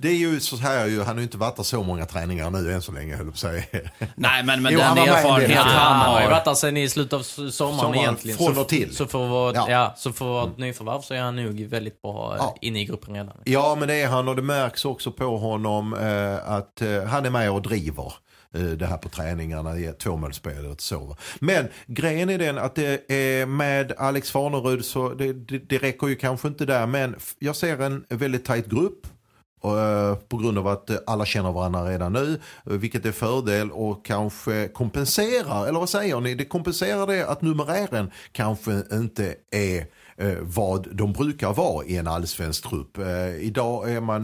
det 0.00 0.08
är 0.08 0.14
ju 0.14 0.40
så 0.40 0.56
här 0.56 0.86
ju, 0.86 0.98
han 0.98 1.06
har 1.08 1.16
ju 1.16 1.22
inte 1.22 1.38
varit 1.38 1.56
där 1.56 1.62
så 1.62 1.82
många 1.82 2.06
träningar 2.06 2.50
nu 2.50 2.72
än 2.72 2.82
så 2.82 2.92
länge 2.92 3.16
höll 3.16 3.26
jag 3.26 3.34
på 3.34 3.38
säga. 3.38 3.62
Nej, 4.14 4.44
men, 4.44 4.62
men 4.62 4.72
Jo, 4.72 4.80
han 4.80 4.96
den 4.96 5.04
del. 5.06 5.14
erfarenhet 5.14 5.58
han 5.58 5.68
han 5.96 6.10
har 6.14 6.22
ju 6.22 6.28
varit 6.28 6.44
där 6.44 6.54
sen 6.54 6.76
i 6.76 6.88
slutet 6.88 7.12
av 7.12 7.22
sommaren, 7.22 7.52
Sommaren, 7.52 7.94
egentligen. 7.94 8.38
från 8.38 8.54
så, 8.54 8.60
och 8.60 8.68
till. 8.68 8.96
Så 8.96 9.06
för 9.06 9.24
att 9.24 9.30
vara, 9.30 9.52
Ja. 9.54 9.66
ja. 9.70 9.94
så 9.96 10.12
för 10.12 10.24
att 10.24 10.30
vara 10.30 10.52
ett 10.52 10.58
nyförvärv 10.58 11.00
så 11.00 11.14
är 11.14 11.20
han 11.20 11.36
nog 11.36 11.60
väldigt 11.60 12.02
bra 12.02 12.32
eh, 12.32 12.36
Ja. 12.38 12.56
inne 12.60 12.80
i 12.80 12.84
gruppen 12.84 13.14
redan. 13.14 13.36
Ja, 13.44 13.76
men 13.78 13.88
det 13.88 13.94
är 13.94 14.08
han 14.08 14.28
och 14.28 14.36
det 14.36 14.42
märks 14.42 14.84
också 14.84 15.12
på 15.12 15.36
honom 15.38 15.94
eh, 15.94 16.52
att 16.52 16.82
eh, 16.82 17.02
han 17.04 17.26
är 17.26 17.30
med 17.30 17.50
och 17.50 17.62
driver 17.62 18.12
eh, 18.54 18.60
det 18.62 18.86
här 18.86 18.96
på 18.98 19.08
träningarna 19.08 19.78
i 19.78 19.92
tvåmålsspelet 19.92 20.72
och 20.72 20.80
så. 20.80 21.16
Men 21.38 21.68
grejen 21.86 22.30
är 22.30 22.38
den 22.38 22.58
att 22.58 22.74
det 22.74 23.10
är 23.12 23.46
med 23.46 23.92
Alex 23.98 24.30
Farnerud 24.30 24.84
så 24.84 25.08
det, 25.14 25.32
det, 25.32 25.58
det 25.58 25.78
räcker 25.78 26.06
ju 26.06 26.16
kanske 26.16 26.48
inte 26.48 26.64
där. 26.66 26.86
Men 26.86 27.16
jag 27.38 27.56
ser 27.56 27.82
en 27.82 28.04
väldigt 28.08 28.44
tajt 28.44 28.66
grupp. 28.66 29.06
Eh, 29.66 30.14
på 30.28 30.36
grund 30.36 30.58
av 30.58 30.66
att 30.68 30.90
alla 31.08 31.24
känner 31.24 31.52
varandra 31.52 31.84
redan 31.90 32.12
nu, 32.12 32.40
eh, 32.66 32.72
vilket 32.72 33.06
är 33.06 33.12
fördel 33.12 33.70
och 33.70 34.04
kanske 34.06 34.68
kompenserar, 34.68 35.66
eller 35.66 35.78
vad 35.78 35.88
säger 35.88 36.20
ni? 36.20 36.34
Det 36.34 36.44
kompenserar 36.44 37.06
det 37.06 37.26
att 37.28 37.42
numerären 37.42 38.10
kanske 38.32 38.82
inte 38.92 39.34
är 39.50 39.86
eh, 40.18 40.34
vad 40.42 40.88
de 40.96 41.12
brukar 41.12 41.52
vara 41.52 41.84
i 41.86 41.96
en 41.96 42.06
allsvensk 42.06 42.68
trupp. 42.68 42.98
Idag 43.40 43.92
är 43.92 44.00
man 44.00 44.22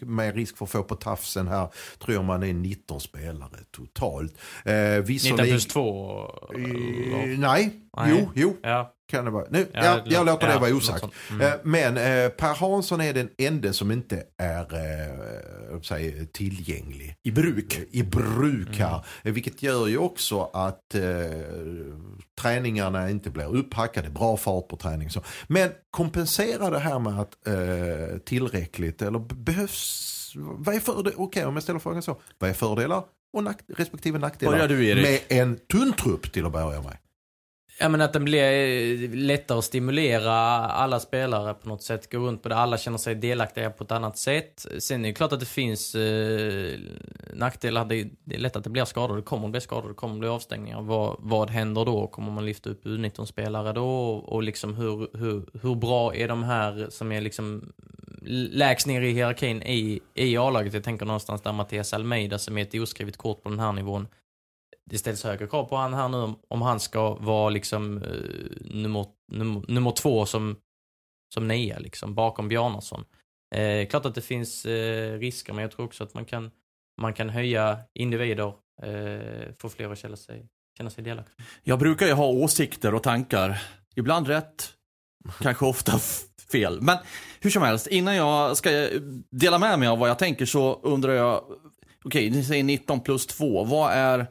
med 0.00 0.34
risk 0.34 0.56
för 0.56 0.64
att 0.64 0.70
få 0.70 0.82
på 0.82 0.94
tafsen 0.94 1.48
här, 1.48 1.68
tror 1.98 2.14
jag 2.14 2.24
man 2.24 2.42
är 2.42 2.52
19 2.52 3.00
spelare 3.00 3.56
totalt. 3.76 4.34
Eh, 4.64 4.72
19 4.74 5.02
visserligen- 5.04 5.46
plus 5.50 5.66
2. 5.66 6.20
Eh, 6.54 7.38
nej, 7.38 7.70
jo, 8.08 8.30
jo, 8.34 8.56
Ja, 8.62 8.92
kan 9.10 9.24
det 9.24 9.30
vara. 9.30 9.46
Nu, 9.50 9.66
Ja, 9.72 9.84
ja, 9.84 10.00
jag 10.06 10.26
det- 10.26 10.32
låter 10.32 10.46
det 10.46 10.52
ja, 10.52 10.58
vara 10.58 10.70
något 10.70 10.82
osagt. 10.82 11.00
sånt. 11.00 11.12
Mm. 11.30 11.46
Eh, 11.46 11.52
Men 11.64 11.96
eh, 11.96 12.28
Per 12.30 12.54
Hansson 12.54 13.00
är 13.00 13.12
den 13.14 13.28
enda 13.38 13.72
som 13.72 13.90
inte 13.90 14.22
är 14.38 14.60
eh, 14.74 15.80
säger, 15.80 16.24
tillgänglig 16.24 17.16
I 17.22 17.30
bruk. 17.30 17.80
i 17.90 18.02
bruk 18.02 18.76
här. 18.78 18.88
Mm. 18.88 19.00
Eh, 19.22 19.32
Vilket 19.32 19.62
gör 19.62 19.86
ju 19.86 19.98
också 19.98 20.50
att 20.52 20.94
eh, 20.94 21.02
träningarna 22.40 23.10
inte 23.10 23.30
blir 23.30 23.56
upphackade, 23.56 24.10
bra 24.10 24.36
fart 24.36 24.68
på 24.68 24.76
träning. 24.76 25.10
Så. 25.10 25.22
Men 25.46 25.70
kompensera 25.90 26.70
det 26.70 26.78
här 26.78 26.98
med 26.98 27.20
att 27.20 27.46
eh, 27.46 28.18
tillräckligt, 28.18 29.02
eller 29.02 29.18
behövs, 29.18 30.32
vad 30.36 30.74
är 30.74 30.80
för 30.80 31.12
okej 31.20 31.44
om 31.44 31.54
jag 31.54 31.62
ställer 31.62 31.78
frågan 31.78 32.02
så, 32.02 32.20
vad 32.38 32.50
är 32.50 32.54
fördelar 32.54 33.02
och 33.32 33.44
nack, 33.44 33.58
respektive 33.76 34.18
nackdelar 34.18 34.68
med 35.02 35.20
en 35.28 35.56
tunn 35.72 35.92
trupp 35.92 36.32
till 36.32 36.46
att 36.46 36.52
börja 36.52 36.82
med? 36.82 36.96
Ja 37.82 37.88
men 37.88 38.00
att 38.00 38.12
den 38.12 38.24
blir 38.24 38.42
eh, 38.42 39.10
lättare 39.10 39.58
att 39.58 39.64
stimulera 39.64 40.32
alla 40.68 41.00
spelare 41.00 41.54
på 41.54 41.68
något 41.68 41.82
sätt. 41.82 42.12
Gå 42.12 42.18
runt 42.18 42.42
på 42.42 42.48
det, 42.48 42.56
alla 42.56 42.78
känner 42.78 42.98
sig 42.98 43.14
delaktiga 43.14 43.70
på 43.70 43.84
ett 43.84 43.92
annat 43.92 44.18
sätt. 44.18 44.66
Sen 44.78 45.04
är 45.04 45.08
det 45.08 45.14
klart 45.14 45.32
att 45.32 45.40
det 45.40 45.46
finns 45.46 45.94
eh, 45.94 46.78
nackdelar. 47.34 47.84
Det, 47.84 48.08
det 48.24 48.34
är 48.34 48.38
lätt 48.38 48.56
att 48.56 48.64
det 48.64 48.70
blir 48.70 48.84
skador. 48.84 49.16
Det 49.16 49.22
kommer 49.22 49.44
att 49.44 49.50
bli 49.50 49.60
skador, 49.60 49.88
det 49.88 49.94
kommer 49.94 50.14
att 50.14 50.20
bli 50.20 50.28
avstängningar. 50.28 50.80
Vad, 50.80 51.16
vad 51.18 51.50
händer 51.50 51.84
då? 51.84 52.06
Kommer 52.06 52.32
man 52.32 52.46
lyfta 52.46 52.70
upp 52.70 52.84
U19-spelare 52.84 53.72
då? 53.72 53.84
Och, 53.84 54.32
och 54.32 54.42
liksom 54.42 54.74
hur, 54.74 55.18
hur, 55.18 55.42
hur 55.62 55.74
bra 55.74 56.14
är 56.14 56.28
de 56.28 56.42
här 56.42 56.86
som 56.90 57.12
är 57.12 57.20
liksom 57.20 57.72
lägst 58.52 58.86
ner 58.86 59.02
i 59.02 59.12
hierarkin 59.12 59.62
i, 59.62 60.00
i 60.14 60.36
A-laget? 60.36 60.74
Jag 60.74 60.84
tänker 60.84 61.06
någonstans 61.06 61.42
där 61.42 61.52
Mattias 61.52 61.94
Almeida 61.94 62.38
som 62.38 62.58
är 62.58 62.62
ett 62.62 62.74
oskrivet 62.74 63.16
kort 63.16 63.42
på 63.42 63.48
den 63.48 63.60
här 63.60 63.72
nivån 63.72 64.08
det 64.90 64.98
ställs 64.98 65.24
högre 65.24 65.46
krav 65.46 65.64
på 65.64 65.76
han 65.76 65.94
här 65.94 66.08
nu 66.08 66.34
om, 66.48 66.62
han 66.62 66.80
ska 66.80 67.14
vara 67.14 67.50
liksom 67.50 68.02
eh, 68.02 68.10
nummer, 68.60 69.06
nummer, 69.32 69.62
nummer 69.68 69.90
två 69.90 70.26
som, 70.26 70.56
som 71.34 71.48
nia 71.48 71.78
liksom, 71.78 72.14
bakom 72.14 72.48
Bjarnason. 72.48 73.04
Eh, 73.54 73.88
klart 73.88 74.06
att 74.06 74.14
det 74.14 74.20
finns 74.20 74.66
eh, 74.66 75.18
risker, 75.18 75.52
men 75.52 75.62
jag 75.62 75.70
tror 75.70 75.86
också 75.86 76.04
att 76.04 76.14
man 76.14 76.24
kan, 76.24 76.50
man 77.00 77.12
kan 77.12 77.28
höja 77.28 77.78
individer, 77.94 78.52
eh, 78.82 79.54
få 79.58 79.68
fler 79.68 79.92
att 79.92 79.98
känna 79.98 80.16
sig, 80.16 80.48
känna 80.78 80.90
sig 80.90 81.04
delaktiga. 81.04 81.46
Jag 81.62 81.78
brukar 81.78 82.06
ju 82.06 82.12
ha 82.12 82.26
åsikter 82.26 82.94
och 82.94 83.02
tankar. 83.02 83.62
Ibland 83.96 84.26
rätt, 84.26 84.72
kanske 85.40 85.64
ofta 85.66 85.92
fel. 86.52 86.80
Men 86.80 86.98
hur 87.40 87.50
som 87.50 87.62
helst, 87.62 87.86
innan 87.86 88.16
jag 88.16 88.56
ska 88.56 88.88
dela 89.30 89.58
med 89.58 89.78
mig 89.78 89.88
av 89.88 89.98
vad 89.98 90.08
jag 90.08 90.18
tänker 90.18 90.46
så 90.46 90.80
undrar 90.82 91.12
jag, 91.12 91.44
okej, 92.04 92.30
ni 92.30 92.44
säger 92.44 92.64
19 92.64 93.00
plus 93.00 93.26
2. 93.26 93.64
Vad 93.64 93.92
är, 93.92 94.26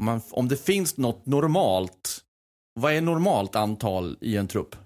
om, 0.00 0.06
man, 0.06 0.20
om 0.30 0.48
det 0.48 0.56
finns 0.56 0.96
något 0.96 1.26
normalt, 1.26 2.18
vad 2.80 2.92
är 2.92 3.00
normalt 3.00 3.56
antal 3.56 4.16
i 4.20 4.36
en 4.36 4.48
trupp? 4.48 4.76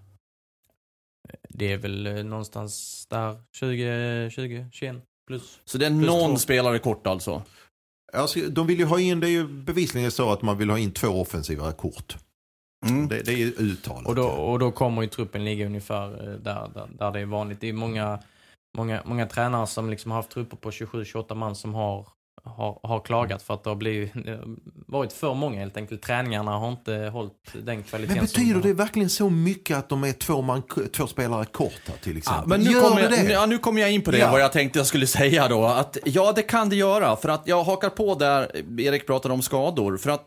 Det 1.49 1.73
är 1.73 1.77
väl 1.77 2.07
eh, 2.07 2.25
någonstans 2.25 3.07
där 3.11 3.43
20, 3.53 4.31
20, 4.31 4.69
21 4.73 4.97
plus. 5.27 5.61
Så 5.65 5.79
det 5.79 5.87
är 5.87 5.91
Plus 5.91 6.07
någon 6.07 6.31
två. 6.31 6.37
spelare 6.37 6.79
kort 6.79 7.07
alltså? 7.07 7.43
Alltså, 8.13 8.41
de 8.41 8.67
vill 8.67 8.79
ju 8.79 8.85
ha 8.85 9.01
in, 9.01 9.21
det 9.21 9.27
är 9.27 9.31
ju 9.31 9.49
bevisligen 9.49 10.11
så 10.11 10.33
att 10.33 10.43
man 10.43 10.59
vill 10.59 10.71
ha 10.71 10.79
in 10.79 10.93
två 10.93 11.09
offensiva 11.09 11.73
kort. 11.73 12.17
Mm. 12.87 13.09
Det, 13.09 13.23
det 13.23 13.33
är 13.33 13.37
ju 13.37 13.53
uttalat. 13.53 14.07
Och 14.07 14.15
då, 14.15 14.27
och 14.27 14.59
då 14.59 14.71
kommer 14.73 15.03
ju 15.03 15.09
truppen 15.09 15.45
ligga 15.45 15.67
ungefär 15.67 16.29
eh, 16.29 16.35
där, 16.39 16.71
där, 16.75 16.89
där 16.99 17.11
det 17.11 17.21
är 17.21 17.27
vanligt. 17.27 17.61
Det 17.61 17.69
är 17.69 17.73
många, 17.73 18.23
många, 18.77 19.03
många 19.05 19.27
tränare 19.27 19.67
som 19.67 19.91
liksom 19.91 20.11
har 20.11 20.19
haft 20.19 20.31
trupper 20.31 20.57
på 20.57 20.71
27-28 20.71 21.35
man 21.35 21.57
som 21.57 21.75
har, 21.75 22.09
har, 22.45 22.81
har 22.83 23.01
klagat 23.01 23.43
för 23.43 23.55
att 23.55 23.65
det 23.65 23.71
har 23.71 23.75
blivit, 23.77 24.13
det 24.15 24.31
har 24.31 24.57
varit 24.87 25.13
för 25.13 25.35
många 25.35 25.59
helt 25.61 25.77
enkelt. 25.77 26.03
Träningarna 26.03 26.51
har 26.59 26.69
inte 26.69 26.95
hållit 26.95 27.33
den 27.53 27.83
kvaliteten. 27.83 28.17
Men 28.17 28.25
betyder 28.27 28.53
som 28.53 28.61
det 28.63 28.73
verkligen 28.75 29.11
så 29.11 29.31
mycket 29.31 29.77
att 29.77 29.89
de 29.89 30.05
är 30.05 30.13
två, 30.13 30.43
man, 30.43 30.63
två 30.97 31.07
spelare 31.07 31.45
korta 31.45 31.93
till 32.03 32.17
exempel? 32.17 32.43
Ja, 32.43 32.47
men 32.47 32.61
nu 32.61 32.81
kommer 32.81 32.97
det 32.97 33.17
jag, 33.17 33.27
det? 33.27 33.33
ja, 33.33 33.47
nu 33.47 33.59
kommer 33.59 33.81
jag 33.81 33.93
in 33.93 34.03
på 34.03 34.11
det, 34.11 34.19
Ja. 34.19 34.31
vad 34.31 34.41
jag 34.41 34.53
tänkte 34.53 34.79
jag 34.79 34.87
skulle 34.87 35.07
säga 35.07 35.49
då. 35.49 35.65
Att, 35.65 35.97
ja, 36.05 36.33
det 36.37 36.43
kan 36.43 36.69
det 36.69 36.77
göra. 36.77 37.17
För 37.17 37.29
att 37.29 37.43
jag 37.47 37.65
hakar 37.65 37.91
på 37.91 38.15
där 38.15 38.51
Erik 38.81 39.07
pratade 39.07 39.35
om 39.35 39.43
skador. 39.43 39.97
För 39.97 40.11
att 40.11 40.27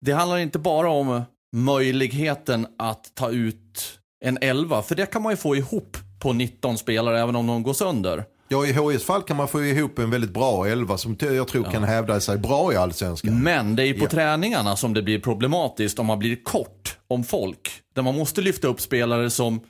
det 0.00 0.12
handlar 0.12 0.38
inte 0.38 0.58
bara 0.58 0.90
om 0.90 1.22
möjligheten 1.52 2.66
att 2.78 3.14
ta 3.14 3.30
ut 3.30 3.98
en 4.24 4.38
11. 4.40 4.82
För 4.82 4.94
det 4.94 5.06
kan 5.06 5.22
man 5.22 5.32
ju 5.32 5.36
få 5.36 5.56
ihop 5.56 5.96
på 6.20 6.32
19 6.32 6.78
spelare 6.78 7.20
även 7.20 7.36
om 7.36 7.46
de 7.46 7.62
går 7.62 7.72
sönder. 7.72 8.24
Ja, 8.52 8.66
i 8.66 8.72
HIs 8.72 9.04
fall 9.04 9.22
kan 9.22 9.36
man 9.36 9.48
få 9.48 9.64
ihop 9.64 9.98
en 9.98 10.10
väldigt 10.10 10.30
bra 10.30 10.66
elva 10.66 10.98
som 10.98 11.16
jag 11.20 11.48
tror 11.48 11.64
kan 11.64 11.84
hävda 11.84 12.20
sig 12.20 12.38
bra 12.38 12.72
i 12.72 12.76
allsvenskan. 12.76 13.42
Men 13.42 13.76
det 13.76 13.82
är 13.82 13.86
ju 13.86 13.94
på 13.94 14.04
Ja. 14.04 14.08
träningarna 14.08 14.76
som 14.76 14.94
det 14.94 15.02
blir 15.02 15.18
problematiskt 15.20 15.98
om 15.98 16.06
man 16.06 16.18
blir 16.18 16.36
kort 16.44 16.98
om 17.08 17.24
folk. 17.24 17.70
Där 17.94 18.02
man 18.02 18.14
måste 18.16 18.40
lyfta 18.40 18.68
upp 18.68 18.80
spelare 18.80 19.30
som 19.30 19.60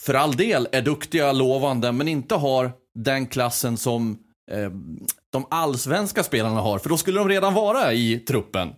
för 0.00 0.14
all 0.14 0.36
del 0.36 0.68
är 0.72 0.82
duktiga, 0.82 1.32
lovande, 1.32 1.92
men 1.92 2.08
inte 2.08 2.34
har 2.34 2.72
den 2.94 3.26
klassen 3.26 3.76
som 3.76 4.18
eh, 4.50 4.70
de 5.32 5.46
allsvenska 5.50 6.22
spelarna 6.22 6.60
har. 6.60 6.78
För 6.78 6.88
då 6.88 6.96
skulle 6.96 7.18
de 7.18 7.28
redan 7.28 7.54
vara 7.54 7.92
i 7.92 8.18
truppen. 8.18 8.68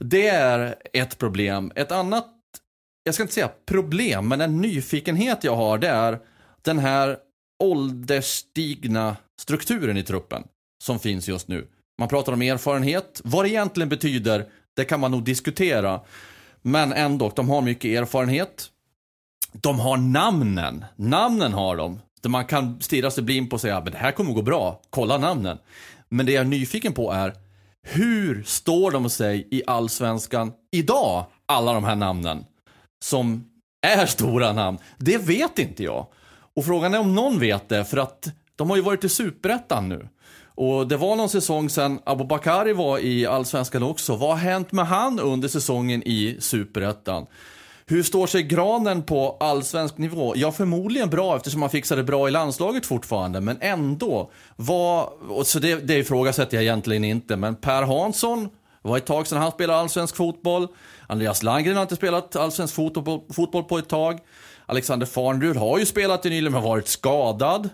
Det 0.00 0.28
är 0.28 0.74
ett 0.92 1.18
problem. 1.18 1.72
Ett 1.74 1.92
annat, 1.92 2.26
jag 3.04 3.14
ska 3.14 3.22
inte 3.22 3.34
säga 3.34 3.50
problem, 3.68 4.28
men 4.28 4.40
en 4.40 4.60
nyfikenhet 4.60 5.44
jag 5.44 5.56
har 5.56 5.78
det 5.78 5.88
är 5.88 6.18
den 6.62 6.78
här 6.78 7.16
ålderstigna 7.62 9.16
strukturen 9.40 9.96
i 9.96 10.02
truppen 10.02 10.42
som 10.82 10.98
finns 10.98 11.28
just 11.28 11.48
nu. 11.48 11.66
Man 11.98 12.08
pratar 12.08 12.32
om 12.32 12.42
erfarenhet. 12.42 13.20
Vad 13.24 13.44
det 13.44 13.50
egentligen 13.50 13.88
betyder, 13.88 14.48
det 14.76 14.84
kan 14.84 15.00
man 15.00 15.10
nog 15.10 15.24
diskutera. 15.24 16.00
Men 16.62 16.92
ändå, 16.92 17.32
de 17.36 17.48
har 17.48 17.62
mycket 17.62 18.00
erfarenhet. 18.00 18.70
De 19.52 19.80
har 19.80 19.96
namnen. 19.96 20.84
Namnen 20.96 21.52
har 21.52 21.76
de. 21.76 22.00
Där 22.20 22.30
man 22.30 22.44
kan 22.44 22.80
stirra 22.80 23.10
sig 23.10 23.24
blind 23.24 23.50
på 23.50 23.54
och 23.54 23.60
säga, 23.60 23.76
ah, 23.76 23.82
men 23.84 23.92
det 23.92 23.98
här 23.98 24.12
kommer 24.12 24.32
gå 24.32 24.42
bra. 24.42 24.80
Kolla 24.90 25.18
namnen. 25.18 25.58
Men 26.08 26.26
det 26.26 26.32
jag 26.32 26.40
är 26.40 26.48
nyfiken 26.48 26.92
på 26.92 27.12
är, 27.12 27.34
hur 27.82 28.42
står 28.42 28.90
de 28.90 29.10
sig 29.10 29.48
i 29.50 29.62
allsvenskan 29.66 30.52
idag? 30.72 31.26
Alla 31.46 31.72
de 31.72 31.84
här 31.84 31.96
namnen. 31.96 32.44
Som 33.04 33.50
är 33.86 34.06
stora 34.06 34.52
namn. 34.52 34.78
Det 34.98 35.18
vet 35.18 35.58
inte 35.58 35.84
jag. 35.84 36.06
Och 36.56 36.64
frågan 36.64 36.94
är 36.94 37.00
om 37.00 37.14
någon 37.14 37.38
vet 37.38 37.68
det, 37.68 37.84
för 37.84 37.96
att 37.96 38.28
de 38.56 38.70
har 38.70 38.76
ju 38.76 38.82
varit 38.82 39.04
i 39.04 39.08
superettan 39.08 39.88
nu. 39.88 40.08
Och 40.56 40.88
det 40.88 40.96
var 40.96 41.16
någon 41.16 41.28
säsong 41.28 41.70
sedan 41.70 42.00
Abubakari 42.06 42.72
var 42.72 42.98
i 42.98 43.26
Allsvenskan 43.26 43.82
också. 43.82 44.16
Vad 44.16 44.30
har 44.30 44.36
hänt 44.36 44.72
med 44.72 44.86
han 44.86 45.20
under 45.20 45.48
säsongen 45.48 46.02
i 46.02 46.36
Superettan? 46.40 47.26
Hur 47.86 48.02
står 48.02 48.26
sig 48.26 48.42
Granen 48.42 49.02
på 49.02 49.36
allsvensk 49.40 49.98
nivå? 49.98 50.32
Ja, 50.36 50.52
förmodligen 50.52 51.10
bra 51.10 51.36
eftersom 51.36 51.62
han 51.62 51.70
fixade 51.70 52.04
bra 52.04 52.28
i 52.28 52.30
landslaget 52.30 52.86
fortfarande, 52.86 53.40
men 53.40 53.58
ändå. 53.60 54.30
Vad, 54.56 55.08
och 55.28 55.46
så 55.46 55.58
det, 55.58 55.74
det 55.74 55.98
ifrågasätter 55.98 56.56
jag 56.56 56.62
egentligen 56.62 57.04
inte, 57.04 57.36
men 57.36 57.56
Per 57.56 57.82
Hansson 57.82 58.48
det 58.84 58.88
var 58.88 58.96
ett 58.96 59.06
tag 59.06 59.26
sedan 59.26 59.38
han 59.38 59.50
spelade 59.50 59.78
allsvensk 59.78 60.16
fotboll. 60.16 60.68
Andreas 61.06 61.42
Landgren 61.42 61.76
har 61.76 61.82
inte 61.82 61.96
spelat 61.96 62.36
allsvensk 62.36 62.74
fotboll, 62.74 63.20
fotboll 63.32 63.64
på 63.64 63.78
ett 63.78 63.88
tag. 63.88 64.20
Alexander 64.66 65.06
Farnrud 65.06 65.56
har 65.56 65.78
ju 65.78 65.86
spelat 65.86 66.26
i 66.26 66.30
Nyland 66.30 66.54
men 66.54 66.62
varit 66.62 66.88
skadad. 66.88 67.68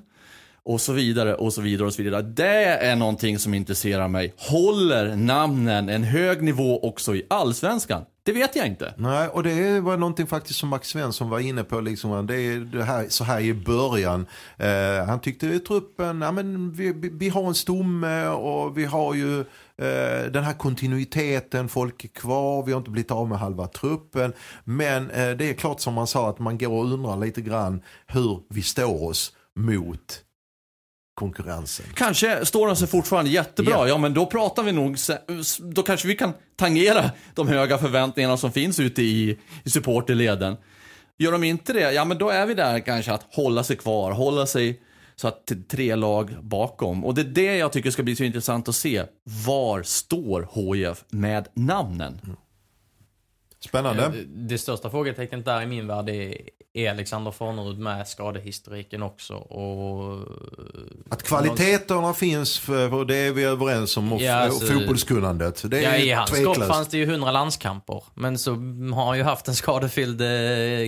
Och 0.63 0.81
så 0.81 0.93
vidare 0.93 1.35
och 1.35 1.53
så 1.53 1.61
vidare 1.61 1.87
och 1.87 1.95
så 1.95 2.03
vidare. 2.03 2.23
Det 2.23 2.65
är 2.65 2.97
någonting 2.97 3.39
som 3.39 3.55
intresserar 3.55 4.09
mig. 4.09 4.35
Håller 4.37 5.17
namnen 5.17 5.89
en 5.89 6.05
hög 6.05 6.43
nivå 6.43 6.81
också 6.83 7.15
i 7.15 7.27
allsvenskan? 7.31 8.05
Det 8.23 8.33
vet 8.33 8.57
jag 8.57 8.67
inte. 8.67 8.95
Nej, 8.97 9.29
och 9.29 9.43
det 9.43 9.81
var 9.81 9.97
någonting 9.97 10.27
faktiskt 10.27 10.59
som 10.59 10.69
Max 10.69 10.89
Svensson 10.89 11.31
var 11.31 11.39
inne 11.39 11.65
på. 11.65 11.81
Liksom, 11.81 12.27
det 12.27 12.35
är 12.35 12.59
det 12.59 12.85
här, 12.85 13.07
så 13.09 13.25
här 13.25 13.41
i 13.41 13.55
början. 13.55 14.27
Eh, 14.57 15.07
han 15.07 15.21
tyckte 15.21 15.47
i 15.47 15.59
truppen, 15.59 16.21
ja, 16.21 16.33
men 16.33 16.73
vi, 16.73 16.93
vi 17.13 17.29
har 17.29 17.47
en 17.47 17.55
stomme 17.55 18.27
och 18.27 18.79
vi 18.79 18.85
har 18.85 19.15
ju 19.15 19.45
den 20.33 20.45
här 20.45 20.53
kontinuiteten, 20.53 21.69
folk 21.69 22.05
är 22.05 22.09
kvar, 22.09 22.63
vi 22.63 22.73
har 22.73 22.79
inte 22.79 22.91
blivit 22.91 23.11
av 23.11 23.29
med 23.29 23.39
halva 23.39 23.67
truppen. 23.67 24.33
Men 24.65 25.11
eh, 25.11 25.31
det 25.31 25.51
är 25.51 25.55
klart 25.55 25.81
som 25.81 25.95
man 25.95 26.07
sa 26.07 26.31
att 26.31 26.39
man 26.39 26.59
går 26.59 26.69
och 26.69 26.93
undrar 26.93 27.17
lite 27.17 27.41
grann 27.41 27.83
hur 28.07 28.41
vi 28.49 28.63
står 28.63 29.05
oss 29.05 29.33
mot 29.57 30.25
konkurrensen. 31.15 31.87
Kanske 31.95 32.47
står 32.47 32.67
de 32.67 32.77
sig 32.77 32.89
fortfarande 32.89 33.31
jättebra. 33.31 33.75
Ja. 33.75 33.89
Ja. 33.89 33.99
men 33.99 34.15
då 34.15 34.27
pratar 34.27 34.63
vi 34.63 34.73
nog, 34.73 34.97
då 35.59 35.83
kanske 35.83 36.09
vi 36.09 36.17
kan 36.17 36.33
tangera 36.57 37.11
de 37.35 37.49
höga 37.49 37.79
förväntningarna 37.79 38.37
som 38.37 38.53
finns 38.53 38.81
ute 38.81 39.03
i, 39.03 39.39
i 39.65 39.71
supporterleden. 39.71 40.57
Gör 41.19 41.33
de 41.33 41.45
inte 41.45 41.73
det, 41.73 41.93
ja 41.93 42.05
men 42.05 42.19
då 42.19 42.31
är 42.31 42.47
vi 42.47 42.55
där 42.55 42.81
kanske 42.81 43.13
att 43.13 43.27
hålla 43.31 43.65
sig 43.65 43.77
kvar, 43.77 44.13
hålla 44.13 44.47
sig 44.47 44.81
så 45.21 45.29
att 45.29 45.53
tre 45.71 45.95
lag 45.95 46.37
bakom. 46.43 47.05
Och 47.05 47.15
det 47.15 47.21
är 47.21 47.25
det 47.25 47.57
jag 47.57 47.73
tycker 47.73 47.91
ska 47.91 48.03
bli 48.03 48.17
så 48.17 48.25
intressant 48.25 48.69
att 48.69 48.75
se. 48.75 49.05
Var 49.47 49.83
står 49.83 50.49
HIF 50.55 51.05
med 51.11 51.49
namnen? 51.55 52.37
Spännande. 53.61 54.05
Eh, 54.05 54.11
Det 54.27 54.59
största 54.59 54.91
frågetecknet 54.91 55.45
där 55.45 55.63
i 55.63 55.67
min 55.67 55.87
värld 55.87 56.09
är, 56.09 56.37
är 56.75 56.91
Alexander 56.91 57.31
Farnerud 57.31 57.79
med 57.79 58.09
skadehistoriken 58.09 59.03
också. 59.03 59.35
Och, 59.35 60.19
Att 61.11 61.23
kvaliteterna 61.23 62.15
finns, 62.15 62.59
för, 62.59 63.05
det 63.05 63.17
är 63.17 63.33
vi 63.33 63.45
överens 63.45 63.97
om, 63.97 64.13
och, 64.13 64.21
Ja, 64.23 64.35
alltså- 64.35 64.67
fotbollskunnandet. 64.73 65.71
Det 65.71 65.83
Ja, 65.83 65.91
är 65.91 65.99
i 66.05 66.11
hans 66.11 66.31
skott 66.31 66.67
fanns 66.67 66.89
det 66.89 66.99
ju 66.99 67.07
hundra 67.07 67.31
landskamper. 67.33 68.05
Men 68.15 68.39
så 68.39 68.51
har 68.95 69.07
han 69.07 69.17
ju 69.19 69.23
haft 69.25 69.49
en 69.49 69.55
skadefylld 69.55 70.21
eh, 70.21 70.27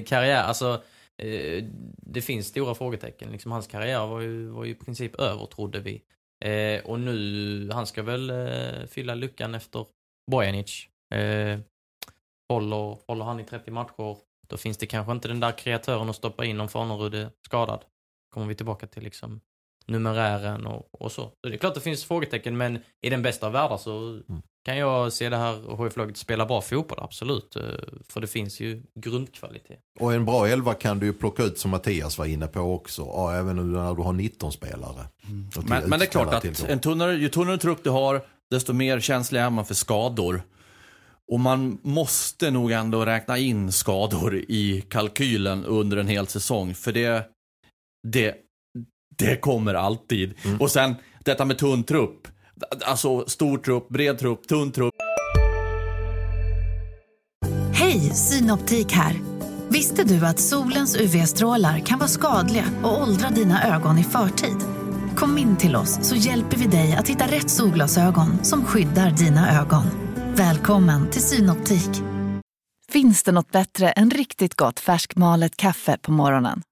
karriär. 0.07 0.43
Alltså, 0.43 0.83
eh, 1.23 1.65
det 1.97 2.23
finns 2.23 2.47
stora 2.47 2.75
frågetecken. 2.75 3.33
Liksom, 3.33 3.53
hans 3.53 3.67
karriär 3.67 4.07
var 4.07 4.21
ju, 4.21 4.47
var 4.47 4.65
ju 4.65 4.71
i 4.71 4.75
princip 4.75 5.15
över, 5.21 5.47
trodde 5.47 5.81
vi. 5.81 6.03
Eh, 6.45 6.85
och 6.85 7.01
nu, 7.01 7.71
han 7.73 7.87
ska 7.87 8.03
väl 8.03 8.31
eh, 8.31 8.87
fylla 8.87 9.15
luckan 9.15 9.55
efter 9.55 9.87
Bojanic. 10.31 10.89
Eh, 11.15 11.61
håller, 12.49 12.99
håller 13.07 13.25
han 13.25 13.41
i 13.41 13.45
30 13.45 13.71
matcher, 13.71 14.17
då 14.49 14.57
finns 14.57 14.79
det 14.79 14.87
kanske 14.87 15.13
inte 15.13 15.29
den 15.29 15.41
där 15.41 15.59
kreatören 15.59 16.11
att 16.11 16.17
stoppa 16.17 16.45
in 16.45 16.61
om 16.61 16.69
Farnerud 16.69 17.15
är 17.15 17.31
skadad. 17.47 17.85
Kommer 18.35 18.47
vi 18.47 18.55
tillbaka 18.55 18.87
till 18.87 19.03
liksom 19.03 19.41
numerären 19.87 20.67
och, 20.67 21.03
och 21.03 21.13
så. 21.13 21.23
så. 21.23 21.49
Det 21.49 21.55
är 21.55 21.59
klart 21.59 21.75
det 21.75 21.81
finns 21.81 22.05
frågetecken, 22.05 22.57
men 22.57 22.79
i 23.01 23.11
den 23.11 23.23
bästa 23.23 23.47
av 23.47 23.53
världar 23.53 23.77
så 23.77 23.99
mm 23.99 24.43
kan 24.65 24.77
jag 24.77 25.13
se 25.13 25.29
det 25.29 25.37
här 25.37 25.85
HIF-laget 25.85 26.17
spela 26.17 26.47
bra 26.47 26.61
fotboll, 26.61 26.99
absolut. 27.03 27.57
Eh, 27.57 27.63
För 28.09 28.21
det 28.21 28.27
finns 28.27 28.61
ju 28.61 28.83
grundkvalitet. 29.01 29.79
Och 30.01 30.13
en 30.15 30.25
bra 30.25 30.47
elva 30.49 30.75
kan 30.75 30.99
du 30.99 31.07
ju 31.07 31.13
plocka 31.13 31.43
ut 31.43 31.59
som 31.59 31.71
Mattias 31.71 32.19
var 32.19 32.27
inne 32.27 32.47
på 32.47 32.61
också. 32.61 33.03
Ja, 33.03 33.35
även 33.35 33.73
när 33.73 33.95
du 33.95 34.03
har 34.03 34.13
19 34.13 34.53
spelare. 34.53 35.05
Till- 35.53 35.63
Men, 35.69 35.89
men 35.91 35.99
det 35.99 36.05
är 36.05 36.11
klart 36.11 36.35
att 36.35 36.63
en 36.69 36.81
tunnare, 36.81 37.15
ju 37.17 37.29
tunnare 37.29 37.59
trupp 37.59 37.85
du 37.85 37.91
har, 37.91 38.23
desto 38.51 38.73
mer 38.73 39.01
känslig 39.01 39.41
är 39.41 39.51
man 39.51 39.65
för 39.67 39.75
skador. 39.75 40.43
Och 41.33 41.41
man 41.41 41.79
måste 41.83 42.51
nog 42.51 42.73
ändå 42.73 43.05
räkna 43.07 43.39
in 43.39 43.73
skador 43.73 44.37
i 44.37 44.85
kalkylen 44.91 45.65
under 45.65 45.97
en 45.97 46.09
hel 46.09 46.27
säsong. 46.27 46.75
För 46.75 46.93
det, 46.93 47.29
det, 48.09 48.35
det 49.19 49.37
kommer 49.37 49.75
alltid. 49.75 50.35
Och 50.61 50.71
sen 50.71 50.95
detta 51.25 51.45
med 51.45 51.59
tunn 51.59 51.85
trupp. 51.85 52.29
Alltså 52.85 53.25
stor 53.27 53.59
trupp, 53.59 53.89
bred 53.89 54.19
trupp, 54.19 54.49
tunn 54.49 54.73
trupp. 54.73 54.95
Hej, 57.75 58.01
Synoptik 58.01 58.93
här. 58.93 59.21
Visste 59.69 60.05
du 60.05 60.27
att 60.27 60.39
solens 60.39 60.97
UV-strålar 60.97 61.79
kan 61.79 61.99
vara 61.99 62.09
skadliga 62.09 62.65
och 62.83 63.03
åldra 63.03 63.31
dina 63.31 63.77
ögon 63.77 63.99
i 63.99 64.05
förtid? 64.05 64.57
Kom 65.17 65.39
in 65.39 65.57
till 65.57 65.77
oss 65.77 65.99
så 66.03 66.15
hjälper 66.15 66.57
vi 66.57 66.67
dig 66.67 66.97
att 66.97 67.09
hitta 67.09 67.27
rätt 67.27 67.51
solglasögon 67.51 68.45
som 68.45 68.65
skyddar 68.65 69.11
dina 69.11 69.61
ögon. 69.61 69.85
Välkommen 70.35 71.11
till 71.11 71.23
Synoptik. 71.23 71.91
Finns 72.89 73.23
det 73.23 73.33
något 73.33 73.53
bättre 73.53 73.91
än 73.91 74.11
riktigt 74.11 74.55
gott 74.55 74.81
färskmalet 74.81 75.57
kaffe 75.57 75.99
på 76.03 76.13
morgonen? 76.13 76.63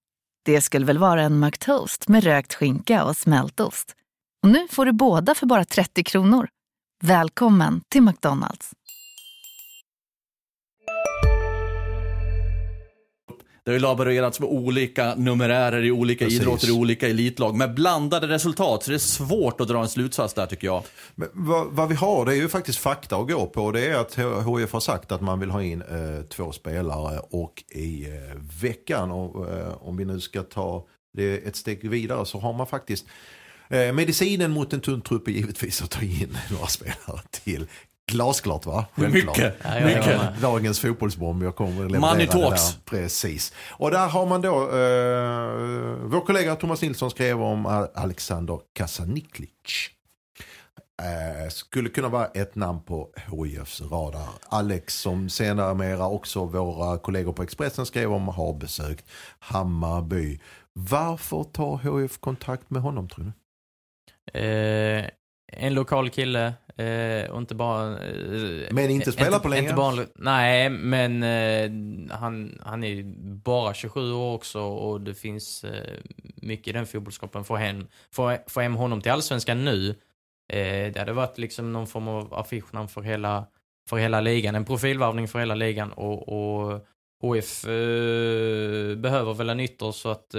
Det 0.44 0.60
skulle 0.60 0.86
väl 0.86 0.98
vara 0.98 1.22
en 1.22 1.40
McToast 1.40 2.08
med 2.08 2.24
rökt 2.24 2.54
skinka 2.54 3.04
och 3.04 3.16
smältost. 3.16 3.96
Och 4.42 4.48
nu 4.48 4.68
får 4.68 4.84
du 4.84 4.92
båda 4.92 5.34
för 5.34 5.46
bara 5.46 5.64
30 5.64 6.04
kronor. 6.04 6.48
Välkommen 7.02 7.80
till 7.88 8.02
McDonalds. 8.02 8.70
Det 13.64 13.70
har 13.70 13.72
ju 13.72 13.78
laborerats 13.78 14.40
med 14.40 14.48
olika 14.48 15.14
numerärer 15.14 15.84
i 15.84 15.90
olika 15.90 16.24
Precis. 16.24 16.40
idrotter, 16.40 16.68
i 16.68 16.72
olika 16.72 17.08
elitlag. 17.08 17.56
Med 17.56 17.74
blandade 17.74 18.28
resultat. 18.28 18.82
Så 18.82 18.90
det 18.90 18.96
är 18.96 18.98
svårt 18.98 19.60
att 19.60 19.68
dra 19.68 19.80
en 19.80 19.88
slutsats 19.88 20.34
där 20.34 20.46
tycker 20.46 20.66
jag. 20.66 20.82
Men 21.14 21.28
vad, 21.32 21.66
vad 21.66 21.88
vi 21.88 21.94
har 21.94 22.26
det 22.26 22.32
är 22.32 22.36
ju 22.36 22.48
faktiskt 22.48 22.78
fakta 22.78 23.16
att 23.16 23.28
gå 23.28 23.46
på. 23.46 23.70
Det 23.70 23.86
är 23.86 23.98
att 23.98 24.14
HF 24.44 24.72
har 24.72 24.80
sagt 24.80 25.12
att 25.12 25.20
man 25.20 25.40
vill 25.40 25.50
ha 25.50 25.62
in 25.62 25.82
eh, 25.82 26.22
två 26.28 26.52
spelare 26.52 27.20
och 27.30 27.64
i 27.68 28.04
eh, 28.04 28.36
veckan, 28.62 29.10
och, 29.10 29.50
eh, 29.50 29.72
om 29.80 29.96
vi 29.96 30.04
nu 30.04 30.20
ska 30.20 30.42
ta 30.42 30.86
det 31.12 31.46
ett 31.46 31.56
steg 31.56 31.90
vidare, 31.90 32.26
så 32.26 32.38
har 32.38 32.52
man 32.52 32.66
faktiskt 32.66 33.06
eh, 33.70 33.92
medicinen 33.92 34.50
mot 34.50 34.72
en 34.72 34.80
tunn 34.80 35.00
trupp 35.00 35.28
är 35.28 35.32
givetvis 35.32 35.82
att 35.82 35.90
ta 35.90 36.02
in 36.02 36.38
några 36.50 36.66
spelare 36.66 37.20
till. 37.30 37.66
Glasklart 38.10 38.66
va? 38.66 38.84
Självklart. 38.94 39.36
Mycket, 39.38 39.56
Ja, 39.64 39.84
mycket. 39.86 40.40
Dagens 40.40 40.80
fotbollsbomb, 40.80 41.42
jag 41.42 41.56
kommer 41.56 41.84
att 41.84 42.00
Money 42.00 42.26
talks. 42.26 42.74
där. 42.74 42.80
Precis. 42.84 43.52
Och 43.70 43.90
där 43.90 44.08
har 44.08 44.26
man 44.26 44.40
då, 44.42 44.62
eh, 44.62 46.08
vår 46.10 46.26
kollega 46.26 46.56
Thomas 46.56 46.82
Nilsson 46.82 47.10
skrev 47.10 47.42
om 47.42 47.66
Alexander 47.94 48.58
Kasaniklic. 48.72 49.50
Eh, 51.02 51.48
skulle 51.48 51.88
kunna 51.88 52.08
vara 52.08 52.26
ett 52.26 52.54
namn 52.54 52.82
på 52.82 53.08
HIFs 53.16 53.80
radar. 53.80 54.28
Alex 54.48 54.94
som 55.00 55.28
senare 55.28 55.74
mera 55.74 56.08
också 56.08 56.44
våra 56.44 56.98
kollegor 56.98 57.32
på 57.32 57.42
Expressen 57.42 57.86
skrev 57.86 58.12
om 58.12 58.28
har 58.28 58.52
besökt 58.54 59.04
Hammarby. 59.38 60.40
Varför 60.72 61.44
tar 61.44 62.00
HIF 62.00 62.18
kontakt 62.20 62.70
med 62.70 62.82
honom 62.82 63.08
tror 63.08 63.24
du? 63.24 63.32
Eh, 64.34 65.04
en 65.52 65.74
lokal 65.74 66.10
kille 66.10 66.52
eh, 66.76 67.30
och 67.30 67.38
inte 67.38 67.54
bara... 67.54 67.98
Eh, 67.98 68.68
Men 68.70 68.90
inte 68.90 69.12
spelar 69.12 69.38
på 69.38 69.48
länge? 69.48 69.62
Inte 69.62 69.74
bara, 69.74 70.06
nej, 70.14 70.70
men 70.70 71.22
eh, 71.22 72.16
han, 72.18 72.60
han 72.64 72.84
är 72.84 73.02
bara 73.34 73.74
27 73.74 74.12
år 74.12 74.34
också 74.34 74.60
och 74.60 75.00
det 75.00 75.14
finns 75.14 75.64
eh, 75.64 75.94
mycket 76.36 76.68
i 76.68 76.72
den 76.72 76.86
fotbollskroppen. 76.86 77.44
Få 77.44 77.56
hem, 77.56 77.86
få, 78.12 78.36
få 78.46 78.60
hem 78.60 78.74
honom 78.74 79.00
till 79.00 79.12
allsvenskan 79.12 79.64
nu, 79.64 79.88
eh, 80.52 80.92
det 80.92 80.98
hade 80.98 81.12
varit 81.12 81.38
liksom 81.38 81.72
någon 81.72 81.86
form 81.86 82.08
av 82.08 82.34
affischnamn 82.34 82.88
för 82.88 83.02
hela, 83.02 83.46
för 83.88 83.96
hela 83.96 84.20
ligan. 84.20 84.54
En 84.54 84.64
profilvarvning 84.64 85.28
för 85.28 85.38
hela 85.38 85.54
ligan 85.54 85.92
och, 85.92 86.28
och 86.28 86.86
HF 87.22 87.64
eh, 87.64 88.96
behöver 88.96 89.34
väl 89.34 89.50
en 89.50 89.60
ytter 89.60 89.92
så 89.92 90.08
att 90.08 90.30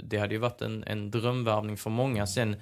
det 0.00 0.18
hade 0.18 0.34
ju 0.34 0.38
varit 0.40 0.62
en, 0.62 0.84
en 0.86 1.10
drömvärvning 1.10 1.76
för 1.76 1.90
många. 1.90 2.26
Sen 2.26 2.56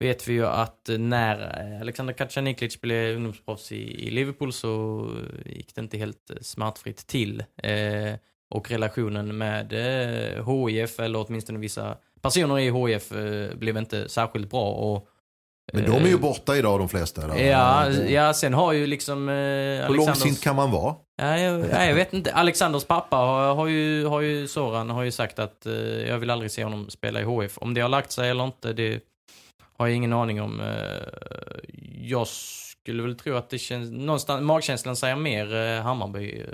vet 0.00 0.28
vi 0.28 0.32
ju 0.32 0.46
att 0.46 0.90
när 0.98 1.80
Alexander 1.80 2.14
Kacaniklic 2.14 2.80
blev 2.80 3.16
ungdomsproffs 3.16 3.72
i, 3.72 4.06
i 4.06 4.10
Liverpool 4.10 4.52
så 4.52 5.04
gick 5.46 5.74
det 5.74 5.80
inte 5.80 5.98
helt 5.98 6.30
smärtfritt 6.40 7.06
till. 7.06 7.44
Eh, 7.62 8.14
och 8.50 8.70
relationen 8.70 9.38
med 9.38 9.72
eh, 9.72 10.66
HIF, 10.66 11.00
eller 11.00 11.26
åtminstone 11.26 11.58
vissa 11.58 11.96
personer 12.22 12.58
i 12.58 12.70
HIF, 12.70 13.12
eh, 13.12 13.54
blev 13.56 13.76
inte 13.76 14.08
särskilt 14.08 14.50
bra. 14.50 14.70
Och, 14.70 15.08
Men 15.72 15.84
de 15.84 15.90
är 15.90 16.06
ju 16.06 16.14
eh, 16.14 16.20
borta 16.20 16.56
idag 16.56 16.78
de 16.78 16.88
flesta. 16.88 17.38
Ja, 17.40 17.90
ja, 17.90 18.34
sen 18.34 18.54
har 18.54 18.72
ju 18.72 18.86
liksom... 18.86 19.28
Eh, 19.28 19.34
Hur 19.34 19.94
långsint 19.94 20.40
kan 20.42 20.56
man 20.56 20.70
vara? 20.70 20.94
Ja, 21.16 21.38
jag, 21.38 21.60
ja, 21.70 21.84
jag 21.84 21.94
vet 21.94 22.12
inte. 22.12 22.32
Alexanders 22.32 22.84
pappa 22.84 23.16
har, 23.16 23.54
har, 23.54 23.66
ju, 23.66 24.06
har 24.06 24.20
ju, 24.20 24.48
Soran 24.48 24.90
har 24.90 25.02
ju 25.02 25.10
sagt 25.10 25.38
att 25.38 25.66
eh, 25.66 25.74
jag 26.08 26.18
vill 26.18 26.30
aldrig 26.30 26.50
se 26.50 26.64
honom 26.64 26.90
spela 26.90 27.20
i 27.20 27.24
HF. 27.24 27.58
Om 27.58 27.74
det 27.74 27.80
har 27.80 27.88
lagt 27.88 28.12
sig 28.12 28.30
eller 28.30 28.44
inte, 28.44 28.72
det 28.72 29.00
har 29.78 29.86
jag 29.86 29.96
ingen 29.96 30.12
aning 30.12 30.42
om. 30.42 30.60
Eh, 30.60 31.66
jag 31.94 32.26
skulle 32.28 33.02
väl 33.02 33.16
tro 33.16 33.36
att 33.36 33.50
det 33.50 33.58
känns, 33.58 33.90
någonstans, 33.90 34.42
magkänslan 34.42 34.96
säger 34.96 35.16
mer 35.16 35.54
eh, 35.54 35.82
Hammarby. 35.82 36.44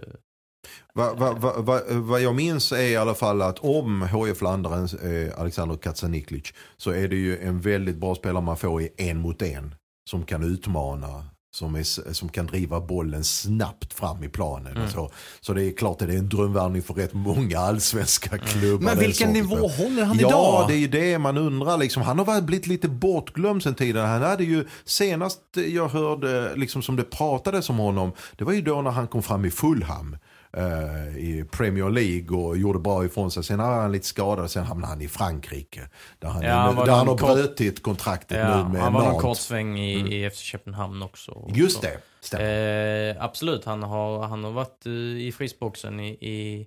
Vad 0.94 1.18
va, 1.18 1.54
va, 1.58 1.80
va, 1.88 2.18
jag 2.18 2.34
minns 2.34 2.72
är 2.72 2.82
i 2.82 2.96
alla 2.96 3.14
fall 3.14 3.42
att 3.42 3.58
om 3.58 4.02
HIF-landaren, 4.02 4.88
eh, 5.02 5.40
Alexander 5.40 5.76
Katsaniklic 5.76 6.52
så 6.76 6.90
är 6.90 7.08
det 7.08 7.16
ju 7.16 7.38
en 7.38 7.60
väldigt 7.60 7.96
bra 7.96 8.14
spelare 8.14 8.44
man 8.44 8.56
får 8.56 8.82
i 8.82 8.88
en 8.96 9.18
mot 9.18 9.42
en. 9.42 9.74
Som 10.10 10.24
kan 10.24 10.42
utmana, 10.42 11.24
som, 11.54 11.74
är, 11.74 12.12
som 12.12 12.28
kan 12.28 12.46
driva 12.46 12.80
bollen 12.80 13.24
snabbt 13.24 13.92
fram 13.92 14.24
i 14.24 14.28
planen. 14.28 14.76
Och 14.76 14.90
så. 14.90 15.10
så 15.40 15.52
det 15.52 15.64
är 15.64 15.72
klart 15.76 16.02
att 16.02 16.08
det 16.08 16.14
är 16.14 16.18
en 16.18 16.28
drömvärvning 16.28 16.82
för 16.82 16.94
rätt 16.94 17.12
många 17.12 17.58
allsvenska 17.58 18.38
klubbar. 18.38 18.84
Men 18.84 18.98
vilken 18.98 19.32
nivå 19.32 19.68
håller 19.68 20.04
han 20.04 20.18
ja, 20.18 20.28
idag? 20.28 20.68
det 20.68 20.74
är 20.74 20.78
ju 20.78 20.88
det 20.88 21.18
man 21.18 21.38
undrar. 21.38 21.78
Liksom. 21.78 22.02
Han 22.02 22.18
har 22.18 22.40
blivit 22.40 22.66
lite 22.66 22.88
bortglömd 22.88 23.62
sen 23.62 23.74
tidigare. 23.74 24.06
Han 24.06 24.22
hade 24.22 24.44
ju 24.44 24.64
senast 24.84 25.40
jag 25.68 25.88
hörde 25.88 26.56
liksom, 26.56 26.82
som 26.82 26.96
det 26.96 27.04
pratades 27.04 27.70
om 27.70 27.78
honom, 27.78 28.12
det 28.36 28.44
var 28.44 28.52
ju 28.52 28.62
då 28.62 28.82
när 28.82 28.90
han 28.90 29.06
kom 29.06 29.22
fram 29.22 29.44
i 29.44 29.50
Fulham. 29.50 30.16
Eh, 30.56 31.16
I 31.18 31.44
Premier 31.52 31.90
League 31.90 32.38
och 32.38 32.56
gjorde 32.58 32.78
bra 32.78 33.04
ifrån 33.04 33.30
sig. 33.30 33.44
Sen 33.44 33.60
har 33.60 33.72
han 33.80 33.92
lite 33.92 34.06
skadad, 34.06 34.50
sen 34.50 34.64
hamnade 34.64 34.92
han 34.92 35.00
i 35.02 35.08
Frankrike. 35.08 35.88
Där 36.18 36.28
han, 36.28 36.42
Ja, 36.42 36.52
han 36.54 36.76
där 36.86 36.92
han 36.92 37.08
har 37.08 37.16
kort- 37.18 37.34
brutit 37.34 37.82
kontraktet 37.82 38.38
Ja, 38.38 38.62
nu 38.66 38.72
med 38.72 38.82
han 38.82 38.92
var 38.92 39.02
Nantes. 39.02 39.22
kort 39.22 39.36
sväng 39.38 39.78
i, 39.78 40.16
i 40.24 40.30
FC 40.30 40.38
Köpenhamn 40.40 41.02
också. 41.02 41.50
Just 41.54 41.82
det, 41.82 41.98
stämmer. 42.20 43.10
Eh, 43.10 43.24
absolut, 43.24 43.64
han 43.64 43.82
har, 43.82 44.22
han 44.26 44.44
har 44.44 44.50
varit 44.52 44.86
eh, 44.86 44.92
i 45.26 45.32
frysboxen 45.38 46.00
i, 46.00 46.08
i, 46.10 46.66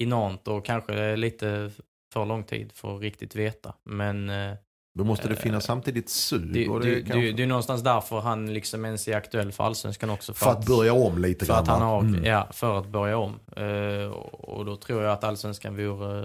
i 0.00 0.06
Nantes 0.06 0.46
och 0.48 0.64
kanske 0.64 1.16
lite 1.16 1.70
för 2.12 2.24
lång 2.24 2.44
tid 2.44 2.72
för 2.74 2.96
att 2.96 3.02
riktigt 3.02 3.34
veta. 3.34 3.74
Men 3.84 4.30
eh, 4.30 4.52
Då 4.96 5.04
måste 5.04 5.28
det 5.28 5.36
finnas 5.36 5.64
samtidigt 5.64 6.10
sug. 6.10 6.52
det, 6.52 6.68
och 6.68 6.80
det, 6.80 6.86
det, 6.88 6.94
det, 6.94 7.02
kanske- 7.02 7.32
det, 7.32 7.42
är 7.42 7.46
någonstans 7.46 7.82
därför 7.82 8.20
han 8.20 8.54
liksom 8.54 8.84
ens 8.84 9.08
är 9.08 9.16
aktuell 9.16 9.52
för 9.52 9.64
allsvenskan 9.64 10.10
också. 10.10 10.34
för 10.34 10.50
att 10.50 10.66
börja 10.66 10.92
om 10.92 11.18
lite 11.18 11.46
för 11.46 11.52
grann. 11.52 11.62
att 11.62 11.68
han 11.68 11.82
har, 11.82 12.00
Mm. 12.00 12.24
ja, 12.24 12.48
för 12.52 12.78
att 12.78 12.86
börja 12.86 13.16
om. 13.18 13.40
Eh, 13.56 14.10
och, 14.32 14.64
då 14.64 14.76
tror 14.76 15.02
jag 15.02 15.12
att 15.12 15.24
allsvenskan 15.24 15.76
vore, 15.76 16.22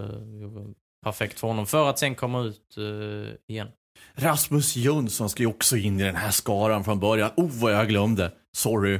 vore 0.48 0.74
perfekt 1.06 1.40
för 1.40 1.48
honom. 1.48 1.66
För 1.68 1.90
att 1.90 2.00
sen 2.00 2.16
komma 2.16 2.42
ut 2.42 2.78
eh, 2.78 3.54
igen. 3.56 3.68
Rasmus 4.16 4.76
Jönsson 4.76 5.30
ska 5.30 5.44
ju 5.44 5.50
också 5.50 5.78
in 5.78 6.00
i 6.00 6.04
den 6.04 6.16
här 6.16 6.32
skaran 6.32 6.84
från 6.84 7.00
början. 7.00 7.30
Oh, 7.38 7.50
vad 7.62 7.74
jag 7.74 7.88
glömde. 7.88 8.32
Sorry. 8.58 9.00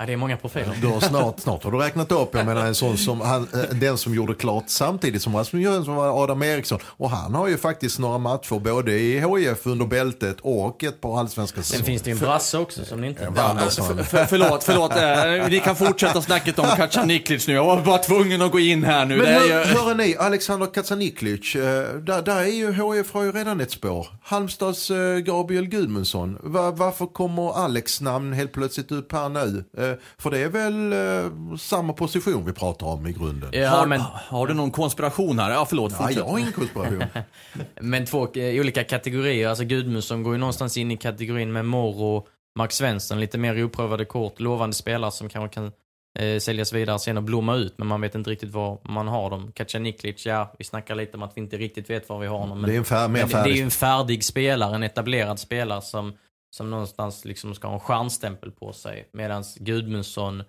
Ja, 0.00 0.06
det 0.06 0.12
är 0.12 0.16
många 0.16 0.36
profiler. 0.36 0.76
Du 0.80 0.86
har 0.86 1.00
snart, 1.00 1.40
snart 1.40 1.64
har 1.64 1.72
du 1.72 1.78
räknat 1.78 2.12
upp, 2.12 2.28
jag 2.32 2.46
menar 2.46 2.66
en 2.66 2.74
sån 2.74 2.98
som 2.98 3.20
han, 3.20 3.48
eh, 3.54 3.60
den 3.60 3.98
som 3.98 4.14
gjorde 4.14 4.34
klart 4.34 4.64
samtidigt 4.66 5.22
som 5.22 5.36
Rasmus 5.36 5.62
Jönsson 5.62 5.94
var 5.94 6.22
Adam 6.22 6.42
Eriksson. 6.42 6.78
Och 6.84 7.10
han 7.10 7.34
har 7.34 7.48
ju 7.48 7.58
faktiskt 7.58 7.98
några 7.98 8.18
matcher 8.18 8.58
både 8.58 8.92
i 8.92 9.20
HIF 9.20 9.66
under 9.66 9.86
bältet 9.86 10.36
och 10.40 10.84
ett 10.84 11.00
par 11.00 11.20
allsvenska 11.20 11.56
Sen 11.56 11.64
säsonger. 11.64 11.84
finns 11.84 12.02
det 12.02 12.10
ju 12.10 12.12
en 12.12 12.18
brasse 12.18 12.58
också 12.58 12.84
som 12.84 13.00
ni 13.00 13.06
inte... 13.06 13.32
Ja, 13.36 13.42
Andersson. 13.42 14.04
För, 14.04 14.24
förlåt, 14.24 14.64
förlåt. 14.64 14.96
Eh, 14.96 15.50
ni 15.50 15.60
kan 15.60 15.76
fortsätta 15.76 16.22
snacket 16.22 16.58
om 16.58 16.66
Kacaniklic 16.76 17.48
nu. 17.48 17.54
Jag 17.54 17.64
var 17.64 17.82
bara 17.82 17.98
tvungen 17.98 18.42
att 18.42 18.52
gå 18.52 18.60
in 18.60 18.84
här 18.84 19.06
nu. 19.06 19.16
Men 19.16 19.26
hör, 19.26 19.88
ju... 19.88 19.94
ni, 19.94 20.16
Alexander 20.18 20.66
Kacaniklic, 20.66 21.54
eh, 21.54 21.62
där, 21.94 22.22
där 22.22 22.40
är 22.40 22.44
ju 22.46 22.72
HIF 22.72 23.12
har 23.12 23.22
ju 23.22 23.32
redan 23.32 23.60
ett 23.60 23.70
spår. 23.70 24.06
Halmstads 24.22 24.90
Gabriel 25.24 25.66
Gudmundsson. 25.66 26.38
Va, 26.42 26.70
varför 26.70 27.06
kommer 27.06 27.64
Alex 27.64 28.00
namn 28.00 28.32
helt 28.32 28.52
plötsligt 28.52 28.92
upp 28.92 29.12
här 29.12 29.28
nu? 29.28 29.64
Eh, 29.90 29.96
för 30.18 30.30
det 30.30 30.38
är 30.38 30.48
väl 30.48 30.92
eh, 30.92 31.56
samma 31.56 31.92
position 31.92 32.44
vi 32.46 32.52
pratar 32.52 32.86
om 32.86 33.06
i 33.06 33.12
grunden? 33.12 33.50
Ja, 33.52 33.68
har, 33.68 33.86
men, 33.86 34.00
har 34.28 34.46
du 34.46 34.54
någon 34.54 34.70
konspiration 34.70 35.38
här? 35.38 35.50
Ja, 35.50 35.66
förlåt. 35.68 35.92
Ja, 35.98 36.10
jag 36.10 36.24
har 36.24 36.38
ingen 36.38 36.52
konspiration. 36.52 37.04
men 37.80 38.06
två 38.06 38.28
eh, 38.34 38.60
olika 38.60 38.84
kategorier. 38.84 39.48
Alltså 39.48 39.64
Gudmundsson 39.64 40.22
går 40.22 40.34
ju 40.34 40.38
någonstans 40.38 40.76
in 40.76 40.90
i 40.90 40.96
kategorin 40.96 41.52
med 41.52 41.64
Morro, 41.64 42.26
Mark 42.58 42.72
Svensson, 42.72 43.20
lite 43.20 43.38
mer 43.38 43.64
oprövade 43.64 44.04
kort, 44.04 44.40
lovande 44.40 44.76
spelare 44.76 45.10
som 45.10 45.28
kanske 45.28 45.54
kan 45.54 45.72
eh, 46.18 46.38
säljas 46.38 46.72
vidare 46.72 46.98
sen 46.98 47.16
och 47.16 47.22
blomma 47.22 47.56
ut, 47.56 47.74
men 47.78 47.86
man 47.88 48.00
vet 48.00 48.14
inte 48.14 48.30
riktigt 48.30 48.50
var 48.50 48.78
man 48.84 49.08
har 49.08 49.30
dem. 49.30 49.52
Kacaniklic, 49.52 50.26
ja, 50.26 50.54
vi 50.58 50.64
snackar 50.64 50.94
lite 50.94 51.16
om 51.16 51.22
att 51.22 51.36
vi 51.36 51.40
inte 51.40 51.56
riktigt 51.56 51.90
vet 51.90 52.08
var 52.08 52.18
vi 52.18 52.26
har 52.26 52.38
honom. 52.38 52.60
Men 52.60 52.70
det 52.70 52.76
är 52.76 52.78
en 52.78 52.84
fär, 52.84 53.08
mer 53.08 53.20
Men 53.20 53.28
det, 53.28 53.34
det 53.34 53.38
är 53.38 53.42
färdig 53.42 53.56
ju 53.56 53.62
en 53.62 53.70
färdig 53.70 54.24
spelare, 54.24 54.74
en 54.74 54.82
etablerad 54.82 55.38
spelare 55.38 55.82
som, 55.82 56.12
som 56.50 56.70
någonstans 56.70 57.24
liksom 57.24 57.54
ska 57.54 57.68
ha 57.68 57.74
en 57.74 57.80
stjärnstämpel 57.80 58.50
på 58.50 58.72
sig. 58.72 59.08
Medan 59.12 59.44
Gudmundsson 59.56 60.40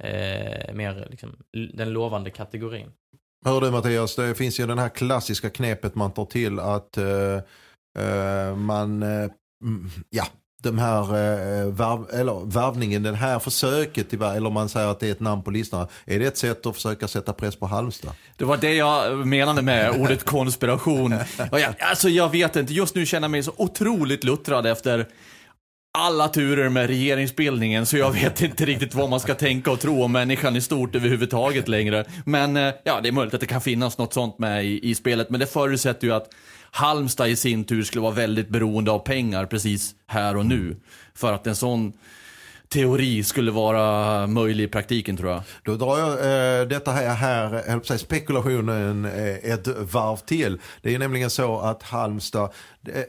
eh, 0.00 0.74
mer 0.74 1.06
liksom, 1.10 1.36
den 1.74 1.92
lovande 1.92 2.30
kategorin. 2.30 2.90
Hör 3.44 3.60
du 3.60 3.70
Mattias, 3.70 4.16
det 4.16 4.34
finns 4.34 4.60
ju 4.60 4.66
den 4.66 4.78
här 4.78 4.88
klassiska 4.88 5.50
knepet 5.50 5.94
man 5.94 6.12
tar 6.12 6.24
till 6.24 6.58
att 6.58 6.96
eh, 6.96 7.36
eh, 7.98 8.56
man, 8.56 9.02
eh, 9.02 9.30
mm, 9.62 9.90
ja, 10.10 10.26
de 10.62 10.78
här 10.78 11.02
eh, 11.02 11.66
varv, 11.66 12.06
eller 12.12 12.46
värvningen, 12.46 13.02
den 13.02 13.14
här 13.14 13.38
försöket, 13.38 14.12
eller 14.12 14.46
om 14.46 14.52
man 14.52 14.68
säger 14.68 14.86
att 14.88 15.00
det 15.00 15.08
är 15.08 15.12
ett 15.12 15.20
namn 15.20 15.42
på 15.42 15.50
listan, 15.50 15.86
är 16.04 16.18
det 16.18 16.26
ett 16.26 16.36
sätt 16.36 16.66
att 16.66 16.74
försöka 16.74 17.08
sätta 17.08 17.32
press 17.32 17.56
på 17.56 17.66
Halmstad? 17.66 18.12
Det 18.36 18.44
var 18.44 18.56
det 18.56 18.74
jag 18.74 19.26
menade 19.26 19.62
med 19.62 20.00
ordet 20.00 20.24
konspiration. 20.24 21.14
Jag, 21.52 21.74
alltså 21.78 22.08
jag 22.08 22.28
vet 22.28 22.56
inte, 22.56 22.72
just 22.72 22.94
nu 22.94 23.06
känner 23.06 23.24
jag 23.24 23.30
mig 23.30 23.42
så 23.42 23.52
otroligt 23.56 24.24
luttrad 24.24 24.66
efter 24.66 25.06
alla 25.96 26.28
turer 26.28 26.68
med 26.68 26.86
regeringsbildningen 26.86 27.86
så 27.86 27.96
jag 27.96 28.10
vet 28.10 28.42
inte 28.42 28.64
riktigt 28.64 28.94
vad 28.94 29.10
man 29.10 29.20
ska 29.20 29.34
tänka 29.34 29.70
och 29.70 29.80
tro 29.80 30.02
om 30.02 30.12
människan 30.12 30.56
i 30.56 30.60
stort 30.60 30.94
överhuvudtaget 30.94 31.68
längre. 31.68 32.04
Men 32.24 32.56
eh, 32.56 32.74
ja, 32.84 33.00
det 33.00 33.08
är 33.08 33.12
möjligt 33.12 33.34
att 33.34 33.40
det 33.40 33.46
kan 33.46 33.60
finnas 33.60 33.98
något 33.98 34.14
sånt 34.14 34.38
med 34.38 34.64
i, 34.64 34.90
i 34.90 34.94
spelet, 34.94 35.30
men 35.30 35.40
det 35.40 35.46
förutsätter 35.46 36.06
ju 36.06 36.12
att 36.12 36.28
Halmstad 36.70 37.28
i 37.28 37.36
sin 37.36 37.64
tur 37.64 37.82
skulle 37.82 38.02
vara 38.02 38.12
väldigt 38.12 38.48
beroende 38.48 38.90
av 38.90 38.98
pengar 38.98 39.46
precis 39.46 39.94
här 40.06 40.36
och 40.36 40.46
nu. 40.46 40.76
För 41.14 41.32
att 41.32 41.46
en 41.46 41.56
sån 41.56 41.92
teori 42.68 43.24
skulle 43.24 43.50
vara 43.50 44.26
möjlig 44.26 44.64
i 44.64 44.68
praktiken 44.68 45.16
tror 45.16 45.30
jag. 45.30 45.42
Då 45.62 45.74
drar 45.74 45.98
jag 45.98 46.10
eh, 46.10 46.68
detta 46.68 46.90
här, 46.92 47.14
här 47.14 47.84
säga, 47.84 47.98
spekulationen 47.98 49.04
eh, 49.04 49.52
ett 49.52 49.68
varv 49.68 50.16
till. 50.16 50.58
Det 50.82 50.94
är 50.94 50.98
nämligen 50.98 51.30
så 51.30 51.58
att 51.58 51.82
Halmstad, 51.82 52.50
eh, 52.88 53.02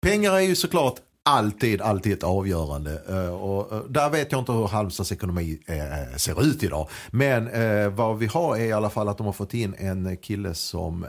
pengar 0.00 0.32
är 0.32 0.40
ju 0.40 0.56
såklart 0.56 0.94
alltid, 1.28 1.80
alltid 1.80 2.12
ett 2.12 2.22
avgörande. 2.22 3.02
Eh, 3.08 3.34
och, 3.34 3.72
eh, 3.72 3.84
där 3.84 4.10
vet 4.10 4.32
jag 4.32 4.40
inte 4.40 4.52
hur 4.52 4.66
Halmstads 4.66 5.12
ekonomi 5.12 5.60
eh, 5.66 6.16
ser 6.16 6.42
ut 6.42 6.62
idag. 6.62 6.88
Men 7.10 7.48
vad 7.96 8.18
vi 8.18 8.26
har 8.26 8.56
är 8.56 8.64
i 8.64 8.72
alla 8.72 8.90
fall 8.90 9.08
att 9.08 9.18
de 9.18 9.26
har 9.26 9.32
fått 9.32 9.54
in 9.54 9.74
en 9.78 10.16
kille 10.16 10.54
som 10.54 11.06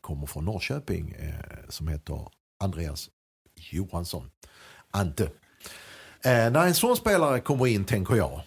kommer 0.00 0.26
från 0.26 0.44
Norrköping 0.44 1.16
som 1.68 1.88
heter 1.88 2.20
Andreas 2.60 3.08
Johansson. 3.70 4.30
Ante. 4.90 5.28
När 6.24 6.66
en 6.66 6.74
sån 6.74 6.96
spelare 6.96 7.40
kommer 7.40 7.66
in 7.66 7.84
tänker 7.84 8.14
jag 8.14 8.40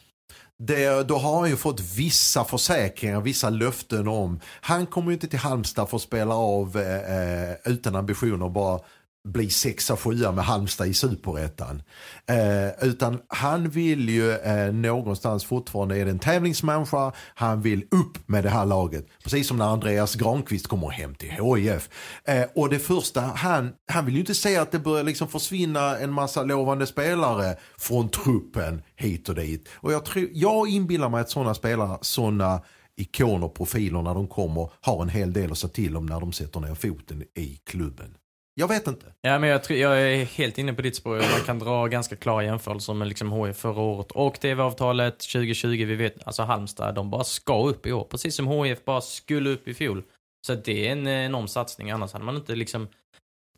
det, 0.59 1.07
då 1.07 1.17
har 1.17 1.39
han 1.39 1.49
ju 1.49 1.55
fått 1.55 1.79
vissa 1.79 2.43
försäkringar, 2.43 3.21
vissa 3.21 3.49
löften 3.49 4.07
om. 4.07 4.39
Han 4.61 4.85
kommer 4.85 5.07
ju 5.07 5.13
inte 5.13 5.27
till 5.27 5.39
Halmstad 5.39 5.89
för 5.89 5.97
att 5.97 6.03
spela 6.03 6.35
av 6.35 6.77
eh, 6.77 7.71
utan 7.71 7.95
ambitioner 7.95 8.49
bara 8.49 8.79
bli 9.27 9.49
sexa, 9.49 9.97
sjua 9.97 10.31
med 10.31 10.45
Halmstad 10.45 10.87
i 10.87 10.93
superettan. 10.93 11.81
Eh, 12.25 12.87
utan 12.87 13.19
han 13.27 13.69
vill 13.69 14.09
ju 14.09 14.31
eh, 14.31 14.73
någonstans 14.73 15.45
fortfarande, 15.45 15.97
är 15.97 16.05
det 16.05 16.11
en 16.11 16.19
tävlingsmänniska, 16.19 17.11
han 17.35 17.61
vill 17.61 17.83
upp 17.91 18.29
med 18.29 18.43
det 18.43 18.49
här 18.49 18.65
laget. 18.65 19.07
Precis 19.23 19.47
som 19.47 19.57
när 19.57 19.65
Andreas 19.65 20.15
Granqvist 20.15 20.67
kommer 20.67 20.89
hem 20.89 21.15
till 21.15 21.29
HIF. 21.29 21.89
Eh, 22.25 22.45
och 22.55 22.69
det 22.69 22.79
första, 22.79 23.21
han, 23.21 23.73
han 23.91 24.05
vill 24.05 24.13
ju 24.13 24.19
inte 24.19 24.35
säga 24.35 24.61
att 24.61 24.71
det 24.71 24.79
börjar 24.79 25.03
liksom 25.03 25.27
försvinna 25.27 25.97
en 25.97 26.11
massa 26.11 26.43
lovande 26.43 26.87
spelare 26.87 27.55
från 27.77 28.09
truppen 28.09 28.81
hit 28.95 29.29
och 29.29 29.35
dit. 29.35 29.69
Och 29.73 29.93
jag, 29.93 30.05
tror, 30.05 30.27
jag 30.33 30.69
inbillar 30.69 31.09
mig 31.09 31.21
att 31.21 31.29
sådana 31.29 31.53
spelare, 31.53 31.97
sådana 32.01 32.61
ikoner, 32.97 33.47
profiler 33.47 34.01
när 34.01 34.13
de 34.13 34.27
kommer 34.27 34.71
har 34.81 35.01
en 35.01 35.09
hel 35.09 35.33
del 35.33 35.51
att 35.51 35.57
säga 35.57 35.71
till 35.71 35.97
om 35.97 36.05
när 36.05 36.19
de 36.19 36.31
sätter 36.31 36.59
ner 36.59 36.75
foten 36.75 37.23
i 37.35 37.59
klubben. 37.65 38.15
Jag 38.59 38.67
vet 38.67 38.87
inte. 38.87 39.05
Ja, 39.21 39.39
men 39.39 39.49
jag, 39.49 39.61
jag 39.69 40.01
är 40.01 40.25
helt 40.25 40.57
inne 40.57 40.73
på 40.73 40.81
ditt 40.81 40.95
spår. 40.95 41.15
Man 41.15 41.45
kan 41.45 41.59
dra 41.59 41.87
ganska 41.87 42.15
klara 42.15 42.43
jämförelser 42.43 42.93
med 42.93 43.07
liksom 43.07 43.31
HIF 43.31 43.57
förra 43.57 43.81
året 43.81 44.11
och 44.11 44.39
TV-avtalet 44.39 45.19
2020. 45.19 45.67
Vi 45.67 45.95
vet, 45.95 46.27
alltså 46.27 46.43
Halmstad, 46.43 46.95
de 46.95 47.09
bara 47.09 47.23
ska 47.23 47.67
upp 47.67 47.85
i 47.85 47.91
år. 47.91 48.03
Precis 48.03 48.35
som 48.35 48.47
HIF 48.47 48.85
bara 48.85 49.01
skulle 49.01 49.49
upp 49.49 49.67
i 49.67 49.73
fjol. 49.73 50.03
Så 50.47 50.55
det 50.55 50.87
är 50.87 50.91
en 50.91 51.07
enorm 51.07 51.47
satsning. 51.47 51.91
Annars 51.91 52.13
hade 52.13 52.25
man 52.25 52.35
inte 52.35 52.55
liksom 52.55 52.87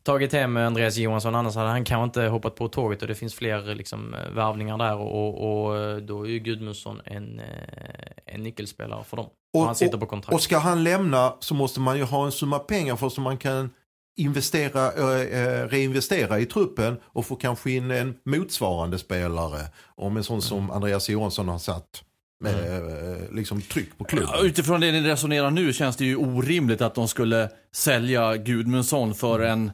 tagit 0.02 0.32
hem 0.32 0.56
Andreas 0.56 0.96
Johansson. 0.96 1.34
Annars 1.34 1.54
hade 1.54 1.68
han 1.68 1.84
kanske 1.84 2.04
inte 2.04 2.30
hoppat 2.30 2.54
på 2.54 2.68
tåget 2.68 3.02
och 3.02 3.08
det 3.08 3.14
finns 3.14 3.34
fler 3.34 3.74
liksom, 3.74 4.16
värvningar 4.34 4.78
där. 4.78 4.96
Och, 4.96 5.64
och 5.64 6.02
då 6.02 6.26
är 6.26 6.30
ju 6.30 6.38
Gudmundsson 6.38 7.00
en, 7.04 7.40
eh, 7.40 8.34
en 8.34 8.42
nyckelspelare 8.42 9.04
för 9.04 9.16
dem. 9.16 9.26
Och, 9.54 9.64
han 9.64 9.74
sitter 9.74 9.98
på 9.98 10.06
kontrakt. 10.06 10.34
Och 10.34 10.42
ska 10.42 10.58
han 10.58 10.84
lämna 10.84 11.36
så 11.40 11.54
måste 11.54 11.80
man 11.80 11.96
ju 11.96 12.04
ha 12.04 12.24
en 12.24 12.32
summa 12.32 12.58
pengar 12.58 12.96
för 12.96 13.08
så 13.08 13.20
man 13.20 13.38
kan 13.38 13.70
investera, 14.16 14.86
äh, 14.92 15.68
reinvestera 15.68 16.40
i 16.40 16.46
truppen 16.46 16.96
och 17.04 17.26
få 17.26 17.36
kanske 17.36 17.70
in 17.70 17.90
en 17.90 18.14
motsvarande 18.26 18.98
spelare. 18.98 19.60
Om 19.96 20.16
en 20.16 20.24
sån 20.24 20.42
som 20.42 20.70
Andreas 20.70 21.08
Johansson 21.08 21.48
har 21.48 21.58
satt 21.58 22.02
med, 22.40 22.54
eh, 22.54 23.34
liksom 23.34 23.62
tryck 23.62 23.98
på 23.98 24.04
klubben. 24.04 24.28
Ja, 24.32 24.44
Utifrån 24.44 24.80
det 24.80 24.92
ni 24.92 25.00
resonerar 25.00 25.50
nu 25.50 25.72
känns 25.72 25.96
det 25.96 26.04
ju 26.04 26.16
orimligt 26.16 26.80
att 26.80 26.94
de 26.94 27.08
skulle 27.08 27.48
sälja 27.74 28.36
Gudmundsson 28.36 29.14
för 29.14 29.40
en 29.40 29.70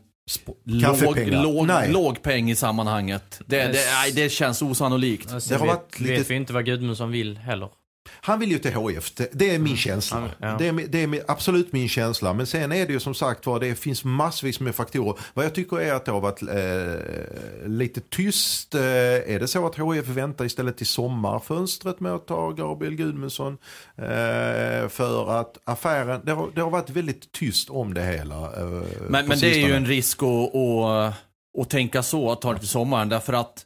låg, 0.65 1.19
låg, 1.29 1.67
Nej. 1.67 1.93
låg 1.93 2.23
peng 2.23 2.51
i 2.51 2.55
sammanhanget. 2.57 3.41
Det, 3.47 3.57
det, 3.57 3.73
nej, 3.73 4.13
det 4.13 4.29
känns 4.29 4.63
osannolikt. 4.63 5.33
Alltså, 5.33 5.49
Det 5.55 5.59
har 5.61 5.67
vet, 5.67 5.75
varit 5.77 6.01
lite- 6.01 6.13
vet 6.15 6.31
vi 6.31 6.35
inte 6.35 6.53
vad 6.53 6.65
Gudmundsson 6.65 7.11
vill 7.11 7.37
heller. 7.39 7.69
Han 8.21 8.39
vill 8.41 8.51
ju 8.51 8.59
till 8.59 8.71
HIF, 8.73 9.13
det, 9.33 9.55
är 9.55 9.59
min 9.59 9.77
känsla. 9.77 10.19
Han- 10.21 10.29
ja. 10.39 10.57
Det, 10.59 10.67
är, 10.69 10.73
det 10.89 11.03
är 11.03 11.23
absolut 11.29 11.73
min 11.73 11.89
känsla. 11.89 12.33
Men 12.35 12.47
sen 12.47 12.73
är 12.73 12.87
det 12.87 12.93
ju 12.93 13.01
som 13.01 13.15
sagt 13.15 13.47
var, 13.47 13.61
det 13.61 13.75
finns 13.75 14.05
massvis 14.05 14.61
med 14.61 14.75
faktorer. 14.75 15.15
Vad 15.35 15.45
jag 15.45 15.55
tycker 15.55 15.81
är 15.81 15.93
att 15.95 16.05
det 16.05 16.13
har 16.13 16.21
varit 16.21 16.43
eh, 16.43 17.69
lite 17.69 18.01
tyst. 18.01 18.75
Eh, 18.75 18.81
är 18.83 19.39
det 19.41 19.49
så 19.49 19.67
att 19.67 19.75
HIF 19.77 20.07
väntar 20.09 20.45
istället 20.45 20.77
till 20.77 20.87
sommarfönstret 20.87 22.01
med 22.01 22.13
att 22.13 22.27
ta 22.27 22.51
Gabriel 22.51 22.95
Gudmundsson? 22.95 23.59
Eh, 23.97 24.89
för 24.89 25.41
att 25.41 25.59
affären, 25.65 26.21
det 26.25 26.33
har, 26.33 26.49
det 26.55 26.61
har 26.61 26.71
varit 26.71 26.91
väldigt 26.91 27.33
tyst 27.33 27.71
om 27.71 27.95
det 27.95 28.03
hela. 28.05 28.37
Eh, 28.61 28.67
Men, 29.09 29.27
men 29.29 29.39
det 29.39 29.63
är 29.63 29.67
ju 29.69 29.75
en 29.75 29.87
risk 29.87 30.23
att, 30.23 30.55
att, 30.55 31.15
att 31.61 31.71
tänka 31.71 32.03
så, 32.03 32.33
att 32.33 32.41
ta 32.41 32.53
det 32.53 32.59
till 32.59 32.69
sommaren. 32.69 33.09
Därför 33.09 33.33
att 33.33 33.65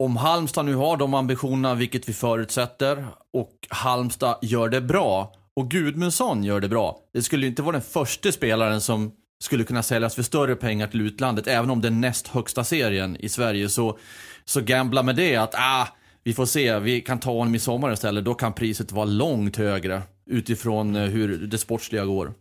om 0.00 0.16
Halmstad 0.16 0.64
nu 0.64 0.74
har 0.74 0.96
de 0.96 1.14
ambitionerna, 1.14 1.74
vilket 1.74 2.08
vi 2.08 2.12
förutsätter, 2.12 3.06
och 3.32 3.50
Halmstad 3.68 4.38
gör 4.42 4.68
det 4.68 4.80
bra, 4.80 5.32
och 5.56 5.70
Gudmundsson 5.70 6.44
gör 6.44 6.60
det 6.60 6.68
bra. 6.68 6.98
Det 7.12 7.22
skulle 7.22 7.46
ju 7.46 7.50
inte 7.50 7.62
vara 7.62 7.72
den 7.72 7.82
första 7.82 8.32
spelaren 8.32 8.80
som 8.80 9.12
skulle 9.42 9.64
kunna 9.64 9.82
säljas 9.82 10.14
för 10.14 10.22
större 10.22 10.56
pengar 10.56 10.86
till 10.86 11.00
utlandet, 11.00 11.46
även 11.46 11.70
om 11.70 11.80
det 11.80 11.88
är 11.88 11.92
näst 11.92 12.28
högsta 12.28 12.64
serien 12.64 13.16
i 13.16 13.28
Sverige. 13.28 13.68
Så, 13.68 13.98
så 14.44 14.60
gambla 14.60 15.02
med 15.02 15.16
det 15.16 15.36
att, 15.36 15.54
ah, 15.54 15.88
vi 16.24 16.32
får 16.32 16.46
se, 16.46 16.78
vi 16.78 17.00
kan 17.00 17.20
ta 17.20 17.32
honom 17.32 17.54
i 17.54 17.58
sommar 17.58 17.92
istället. 17.92 18.24
Då 18.24 18.34
kan 18.34 18.52
priset 18.52 18.92
vara 18.92 19.04
långt 19.04 19.56
högre 19.56 20.02
utifrån 20.26 20.96
eh, 20.96 21.02
hur 21.02 21.38
det 21.38 21.58
sportsliga 21.58 22.04
går. 22.04 22.32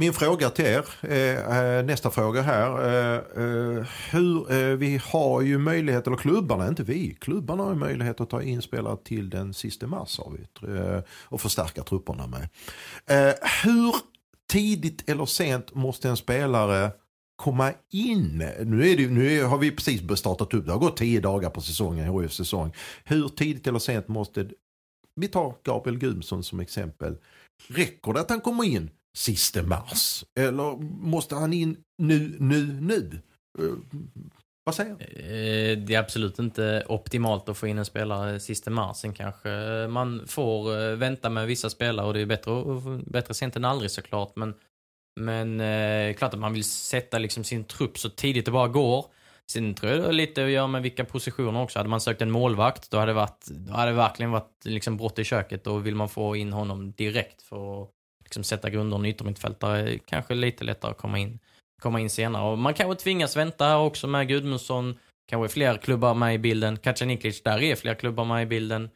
Min 0.00 0.12
fråga 0.12 0.50
till 0.50 0.64
er, 0.64 0.84
eh, 1.02 1.58
eh 1.58 1.84
nästa 1.84 2.10
fråga 2.10 2.42
här. 2.42 2.70
Eh, 2.88 3.16
eh, 3.44 3.86
hur, 4.10 4.52
eh, 4.52 4.76
vi 4.76 5.00
har 5.04 5.40
ju 5.40 5.58
möjlighet, 5.58 6.06
eller 6.06 6.16
klubbarna, 6.16 6.68
inte 6.68 6.82
vi, 6.82 7.14
klubbarna 7.14 7.62
har 7.62 7.70
ju 7.70 7.76
möjlighet 7.76 8.20
att 8.20 8.30
ta 8.30 8.42
in 8.42 8.62
spelare 8.62 8.96
till 9.04 9.30
den 9.30 9.54
sista 9.54 9.86
mars 9.86 10.18
har 10.18 10.32
vi, 10.32 10.76
eh, 10.78 11.00
och 11.24 11.40
förstärka 11.40 11.82
trupperna 11.82 12.26
med. 12.26 12.48
Eh, 13.06 13.34
hur 13.64 13.94
tidigt 14.52 15.08
eller 15.08 15.26
sent 15.26 15.74
måste 15.74 16.08
en 16.08 16.16
spelare 16.16 16.90
komma 17.36 17.72
in? 17.90 18.48
Nu, 18.64 18.90
är 18.90 18.96
det, 18.96 19.08
nu 19.08 19.44
har 19.44 19.58
vi 19.58 19.70
precis 19.70 20.18
startat 20.18 20.54
upp, 20.54 20.66
det 20.66 20.72
har 20.72 20.78
gått 20.78 20.96
tio 20.96 21.20
dagar 21.20 21.50
på 21.50 21.60
säsongen, 21.60 22.20
HIFs 22.20 22.36
säsong. 22.36 22.72
Hur 23.04 23.28
tidigt 23.28 23.66
eller 23.66 23.78
sent 23.78 24.08
måste, 24.08 24.50
vi 25.16 25.28
tar 25.28 25.54
Gabriel 25.64 25.98
Gumsson 25.98 26.44
som 26.44 26.60
exempel. 26.60 27.16
Räcker 27.68 28.12
det 28.12 28.20
att 28.20 28.30
han 28.30 28.40
kommer 28.40 28.64
in 28.64 28.90
sista 29.16 29.62
mars? 29.62 30.24
Eller 30.38 30.76
måste 31.02 31.34
han 31.34 31.52
in 31.52 31.76
nu, 31.98 32.36
nu, 32.38 32.66
nu? 32.80 33.20
Eh, 33.58 33.64
vad 34.64 34.74
säger 34.74 34.96
du? 34.98 35.04
Eh, 35.04 35.78
Det 35.78 35.94
är 35.94 35.98
absolut 35.98 36.38
inte 36.38 36.84
optimalt 36.88 37.48
att 37.48 37.56
få 37.56 37.66
in 37.66 37.78
en 37.78 37.84
spelare 37.84 38.40
sista 38.40 38.70
mars. 38.70 38.96
Sen 38.96 39.12
kanske 39.12 39.48
man 39.88 40.26
får 40.26 40.80
eh, 40.80 40.96
vänta 40.96 41.30
med 41.30 41.46
vissa 41.46 41.70
spelare 41.70 42.06
och 42.06 42.14
det 42.14 42.20
är 42.20 42.26
bättre, 42.26 42.52
bättre 43.06 43.34
sent 43.34 43.56
än 43.56 43.64
aldrig 43.64 43.90
såklart. 43.90 44.36
Men, 44.36 44.54
men 45.20 45.60
eh, 45.60 46.14
klart 46.14 46.34
att 46.34 46.40
man 46.40 46.52
vill 46.52 46.64
sätta 46.64 47.18
liksom 47.18 47.44
sin 47.44 47.64
trupp 47.64 47.98
så 47.98 48.10
tidigt 48.10 48.44
det 48.44 48.50
bara 48.50 48.68
går. 48.68 49.06
Sen 49.50 49.74
tror 49.74 49.92
jag 49.92 50.00
det 50.00 50.06
har 50.06 50.12
lite 50.12 50.44
att 50.44 50.50
göra 50.50 50.66
med 50.66 50.82
vilka 50.82 51.04
positioner 51.04 51.62
också. 51.62 51.78
Hade 51.78 51.88
man 51.88 52.00
sökt 52.00 52.22
en 52.22 52.30
målvakt 52.30 52.90
då 52.90 52.98
hade 52.98 53.10
det, 53.10 53.16
varit, 53.16 53.46
då 53.46 53.72
hade 53.72 53.90
det 53.90 53.96
verkligen 53.96 54.30
varit 54.30 54.64
liksom 54.64 54.96
brott 54.96 55.18
i 55.18 55.24
köket. 55.24 55.64
Då 55.64 55.78
vill 55.78 55.94
man 55.94 56.08
få 56.08 56.36
in 56.36 56.52
honom 56.52 56.92
direkt 56.92 57.42
för 57.42 57.82
att 57.82 57.90
liksom 58.30 58.44
sätta 58.44 58.70
grunderna 58.70 59.06
i 59.06 59.10
yttermittfältare. 59.10 59.98
Kanske 59.98 60.34
lite 60.34 60.64
lättare 60.64 60.90
att 60.90 60.98
komma 60.98 61.18
in 61.18 61.38
komma 61.82 62.00
in 62.00 62.10
senare. 62.10 62.50
Och 62.52 62.58
man 62.58 62.74
kanske 62.74 63.02
tvingas 63.02 63.36
vänta 63.36 63.78
också 63.78 64.06
med 64.06 64.28
Gudmundsson. 64.28 64.94
Kanske 65.30 65.48
fler 65.52 65.76
klubbar 65.76 66.14
med 66.14 66.34
i 66.34 66.38
bilden. 66.38 66.76
Kacaniklic, 66.76 67.42
där 67.42 67.62
är 67.62 67.74
fler 67.76 67.94
klubbar 67.94 68.24
med 68.24 68.42
i 68.42 68.46
bilden. 68.46 68.90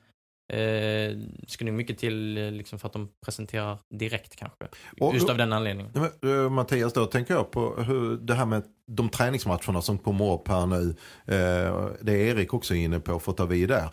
Eh, 0.53 1.18
ska 1.47 1.64
nog 1.64 1.75
mycket 1.75 1.99
till 1.99 2.38
eh, 2.38 2.51
liksom 2.51 2.79
för 2.79 2.87
att 2.87 2.92
de 2.92 3.09
presenterar 3.25 3.79
direkt 3.94 4.37
kanske. 4.37 4.64
Och- 5.01 5.14
Just 5.14 5.29
av 5.31 5.37
den 5.37 5.53
anledningen. 5.53 5.92
Men, 6.20 6.44
eh, 6.44 6.51
Mattias, 6.51 6.92
då 6.92 7.07
tänker 7.07 7.35
jag 7.35 7.51
på 7.51 7.75
hur 7.83 8.16
det 8.16 8.35
här 8.35 8.47
med 8.47 8.62
de 8.90 9.09
träningsmatcherna 9.09 9.83
som 9.83 9.99
kommer 9.99 10.33
upp 10.33 10.49
här 10.49 10.66
nu. 10.66 10.88
Eh, 11.27 11.88
det 12.03 12.12
är 12.12 12.16
Erik 12.37 12.55
också 12.55 12.75
inne 12.75 13.01
på 13.01 13.18
för 13.18 13.31
att 13.33 13.37
ta 13.37 13.44
vid 13.47 13.68
där. 13.68 13.88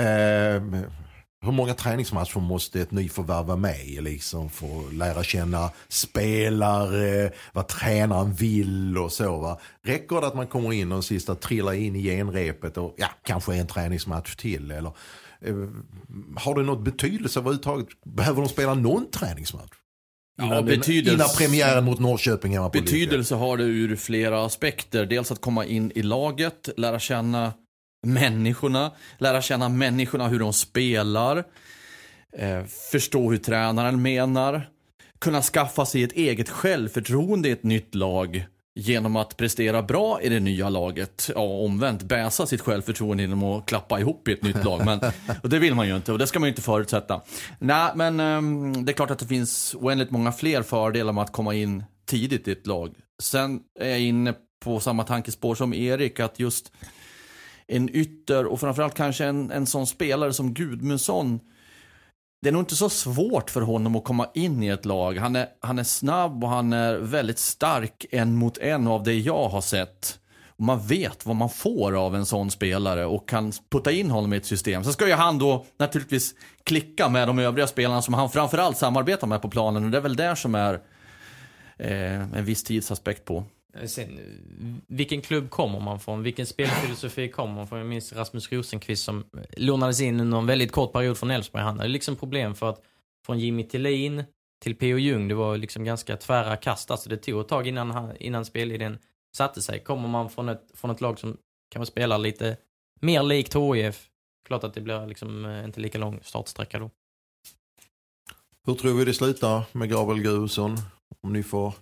Eh, 0.00 0.62
hur 1.44 1.52
många 1.52 1.74
träningsmatcher 1.74 2.40
måste 2.40 2.80
ett 2.80 2.90
nyförvärv 2.90 3.46
vara 3.46 3.56
med 3.56 3.84
i 3.86 4.00
liksom 4.00 4.50
för 4.50 4.66
att 4.88 4.94
lära 4.94 5.22
känna 5.22 5.70
spelare, 5.88 7.30
vad 7.52 7.68
tränaren 7.68 8.32
vill 8.34 8.98
och 8.98 9.12
så 9.12 9.38
va. 9.38 9.60
Räcker 9.84 10.20
det 10.20 10.26
att 10.26 10.34
man 10.34 10.46
kommer 10.46 10.72
in 10.72 10.92
och 10.92 11.04
sista 11.04 11.34
trillar 11.34 11.72
in 11.72 11.96
i 11.96 12.02
genrepet 12.02 12.76
och 12.76 12.94
ja, 12.98 13.08
kanske 13.24 13.54
en 13.54 13.66
träningsmatch 13.66 14.34
till 14.36 14.70
eller 14.70 14.90
eh, 15.40 15.54
har 16.36 16.54
det 16.54 16.62
något 16.62 16.84
betydelse 16.84 17.40
överhuvudtaget? 17.40 17.88
Behöver 18.04 18.40
de 18.42 18.48
spela 18.48 18.74
någon 18.74 19.10
träningsmatch? 19.10 19.72
Ja, 20.36 20.44
Innan, 20.44 20.66
betydelse- 20.68 21.14
innan 21.14 21.28
premiären 21.38 21.84
mot 21.84 21.98
Norrköping 22.00 22.52
hemma 22.52 22.70
på. 22.70 22.80
Betydelse 22.80 23.34
har 23.34 23.56
det 23.56 23.64
ur 23.64 23.96
flera 23.96 24.44
aspekter. 24.44 25.06
Dels 25.06 25.32
att 25.32 25.40
komma 25.40 25.64
in 25.64 25.92
i 25.94 26.02
laget, 26.02 26.68
lära 26.76 26.98
känna 26.98 27.52
människorna, 28.04 28.90
lära 29.18 29.42
känna 29.42 29.68
människorna 29.68 30.28
hur 30.28 30.38
de 30.38 30.52
spelar, 30.52 31.44
eh, 32.38 32.64
förstå 32.92 33.30
hur 33.30 33.38
tränaren 33.38 34.02
menar, 34.02 34.68
kunna 35.18 35.42
skaffa 35.42 35.86
sig 35.86 36.02
ett 36.02 36.12
eget 36.12 36.48
självförtroende 36.48 37.48
i 37.48 37.52
ett 37.52 37.62
nytt 37.62 37.94
lag 37.94 38.46
genom 38.74 39.16
att 39.16 39.36
prestera 39.36 39.82
bra 39.82 40.20
i 40.22 40.28
det 40.28 40.40
nya 40.40 40.68
laget. 40.68 41.30
Ja, 41.34 41.40
omvänt, 41.40 42.02
bäsa 42.02 42.46
sitt 42.46 42.60
självförtroende 42.60 43.22
genom 43.22 43.42
att 43.44 43.66
klappa 43.66 44.00
ihop 44.00 44.28
i 44.28 44.32
ett 44.32 44.42
nytt 44.42 44.64
lag. 44.64 44.84
Men, 44.84 45.00
och 45.42 45.48
det 45.48 45.58
vill 45.58 45.74
man 45.74 45.88
ju 45.88 45.96
inte 45.96 46.12
och 46.12 46.18
det 46.18 46.26
ska 46.26 46.40
man 46.40 46.46
ju 46.46 46.50
inte 46.50 46.62
förutsätta. 46.62 47.20
Nej, 47.58 47.90
men 47.94 48.20
ehm, 48.20 48.84
det 48.84 48.92
är 48.92 48.94
klart 48.94 49.10
att 49.10 49.18
det 49.18 49.26
finns 49.26 49.74
oändligt 49.80 50.10
många 50.10 50.32
fler 50.32 50.62
fördelar 50.62 51.12
med 51.12 51.22
att 51.22 51.32
komma 51.32 51.54
in 51.54 51.84
tidigt 52.06 52.48
i 52.48 52.52
ett 52.52 52.66
lag. 52.66 52.94
Sen 53.22 53.60
är 53.80 53.88
jag 53.88 54.00
inne 54.00 54.34
på 54.64 54.80
samma 54.80 55.04
tankespår 55.04 55.54
som 55.54 55.74
Erik, 55.74 56.20
att 56.20 56.40
just 56.40 56.72
en 57.66 57.96
ytter 57.96 58.46
och 58.46 58.60
framförallt 58.60 58.94
kanske 58.94 59.24
en, 59.24 59.50
en 59.50 59.66
sån 59.66 59.86
spelare 59.86 60.32
som 60.32 60.54
Gudmundsson 60.54 61.40
det 62.44 62.50
är 62.50 62.52
nog 62.52 62.62
inte 62.62 62.76
så 62.76 62.88
svårt 62.88 63.50
för 63.50 63.60
honom 63.60 63.96
att 63.96 64.04
komma 64.04 64.26
in 64.34 64.62
i 64.62 64.68
ett 64.68 64.84
lag. 64.84 65.18
Han 65.18 65.36
är, 65.36 65.46
han 65.60 65.78
är 65.78 65.84
snabb 65.84 66.44
och 66.44 66.50
han 66.50 66.72
är 66.72 66.94
väldigt 66.96 67.38
stark 67.38 68.06
en 68.10 68.34
mot 68.34 68.58
en 68.58 68.86
av 68.86 69.02
det 69.02 69.14
jag 69.14 69.48
har 69.48 69.60
sett. 69.60 70.18
Och 70.56 70.64
man 70.64 70.86
vet 70.86 71.26
vad 71.26 71.36
man 71.36 71.50
får 71.50 71.96
av 71.96 72.16
en 72.16 72.26
sån 72.26 72.50
spelare 72.50 73.06
och 73.06 73.28
kan 73.28 73.52
putta 73.70 73.92
in 73.92 74.10
honom 74.10 74.32
i 74.32 74.36
ett 74.36 74.46
system. 74.46 74.84
Sen 74.84 74.92
ska 74.92 75.06
ju 75.06 75.14
han 75.14 75.38
då 75.38 75.66
naturligtvis 75.78 76.34
klicka 76.64 77.08
med 77.08 77.28
de 77.28 77.38
övriga 77.38 77.66
spelarna 77.66 78.02
som 78.02 78.14
han 78.14 78.30
framförallt 78.30 78.76
samarbetar 78.76 79.26
med 79.26 79.42
på 79.42 79.50
planen 79.50 79.84
och 79.84 79.90
det 79.90 79.96
är 79.96 80.02
väl 80.02 80.16
där 80.16 80.34
som 80.34 80.54
är 80.54 80.74
eh, 81.78 82.20
en 82.20 82.44
viss 82.44 82.64
tidsaspekt 82.64 83.24
på. 83.24 83.44
Eh, 83.80 83.86
sen, 83.86 84.18
eh, 84.18 84.24
vilken 84.86 85.20
klubb 85.22 85.50
kommer 85.50 85.80
man 85.80 86.00
från? 86.00 86.22
Vilken 86.22 86.46
spelfilosofi 86.46 87.28
kommer 87.28 87.54
man 87.54 87.68
från? 87.68 87.78
Jag 87.78 87.88
minns 87.88 88.12
Rasmus 88.12 88.52
Rosenqvist 88.52 89.04
som 89.04 89.18
eh, 89.36 89.42
lånades 89.56 90.00
in 90.00 90.20
under 90.20 90.38
en 90.38 90.46
väldigt 90.46 90.72
kort 90.72 90.92
period 90.92 91.18
från 91.18 91.30
Elfsborg. 91.30 91.64
Han 91.64 91.76
hade 91.78 91.88
liksom 91.88 92.16
problem 92.16 92.54
för 92.54 92.70
att 92.70 92.82
från 93.26 93.38
Jimmy 93.38 93.68
Tillin 93.68 94.24
till 94.62 94.74
P.O. 94.76 94.98
Jung, 94.98 95.28
det 95.28 95.34
var 95.34 95.56
liksom 95.56 95.84
ganska 95.84 96.16
tvära 96.16 96.56
kast. 96.56 96.90
Alltså 96.90 97.08
det 97.08 97.16
tog 97.16 97.40
ett 97.40 97.48
tag 97.48 97.66
innan, 97.68 97.90
han- 97.90 98.16
innan 98.16 98.44
spelidén 98.44 98.98
satte 99.36 99.62
sig. 99.62 99.80
Kommer 99.80 100.08
man 100.08 100.30
från 100.30 100.48
ett, 100.48 100.62
från 100.74 100.90
ett 100.90 101.00
lag 101.00 101.18
som 101.18 101.36
kanske 101.70 101.92
spelar 101.92 102.18
lite 102.18 102.56
mer 103.00 103.22
likt 103.22 103.54
HIF, 103.56 104.08
klart 104.46 104.64
att 104.64 104.74
det 104.74 104.80
blir 104.80 105.06
liksom 105.06 105.46
inte 105.64 105.80
lika 105.80 105.98
lång 105.98 106.20
startsträcka 106.22 106.78
då. 106.78 106.90
Hur 108.66 108.74
tror 108.74 108.92
vi 108.98 109.04
det 109.04 109.14
slutar 109.14 109.62
med 109.72 109.90
Gabriel 109.90 110.22
Gudmundsson? 110.22 110.76
Om 111.22 111.32
ni 111.32 111.42
får... 111.42 111.74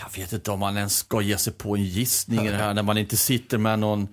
Jag 0.00 0.20
vet 0.22 0.32
inte 0.32 0.50
om 0.50 0.60
man 0.60 0.76
ens 0.76 0.96
ska 0.96 1.20
ge 1.20 1.38
sig 1.38 1.52
på 1.52 1.76
en 1.76 1.84
gissning 1.84 2.46
i 2.46 2.50
det 2.50 2.56
här 2.56 2.74
när 2.74 2.82
man 2.82 2.98
inte 2.98 3.16
sitter 3.16 3.58
med 3.58 3.78
någon 3.78 4.08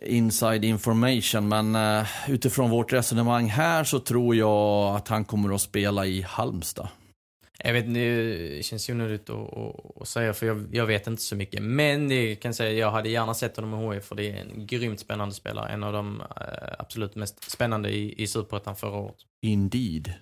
inside 0.00 0.64
information. 0.64 1.48
Men 1.48 1.74
eh, 1.74 2.06
utifrån 2.28 2.70
vårt 2.70 2.92
resonemang 2.92 3.48
här 3.48 3.84
så 3.84 3.98
tror 4.00 4.36
jag 4.36 4.96
att 4.96 5.08
han 5.08 5.24
kommer 5.24 5.54
att 5.54 5.60
spela 5.60 6.06
i 6.06 6.22
Halmstad. 6.22 6.88
Jag 7.58 7.72
vet 7.72 7.84
inte, 7.84 8.00
det 8.00 8.64
känns 8.64 8.90
ju 8.90 8.92
onödigt 8.92 9.30
att, 9.30 9.56
att, 9.56 10.02
att 10.02 10.08
säga 10.08 10.32
för 10.32 10.46
jag, 10.46 10.66
jag 10.72 10.86
vet 10.86 11.06
inte 11.06 11.22
så 11.22 11.36
mycket. 11.36 11.62
Men 11.62 12.08
det 12.08 12.36
kan 12.36 12.48
jag 12.48 12.56
säga, 12.56 12.72
jag 12.72 12.90
hade 12.90 13.08
gärna 13.08 13.34
sett 13.34 13.56
honom 13.56 13.92
i 13.92 13.94
HIF 13.94 14.04
för 14.04 14.14
det 14.14 14.30
är 14.30 14.36
en 14.36 14.66
grymt 14.66 15.00
spännande 15.00 15.34
spelare. 15.34 15.72
En 15.72 15.84
av 15.84 15.92
de 15.92 16.20
eh, 16.20 16.26
absolut 16.78 17.14
mest 17.14 17.50
spännande 17.50 17.90
i, 17.90 18.22
i 18.22 18.26
Superettan 18.26 18.76
förra 18.76 18.96
året. 18.96 19.16
Indeed. 19.42 20.12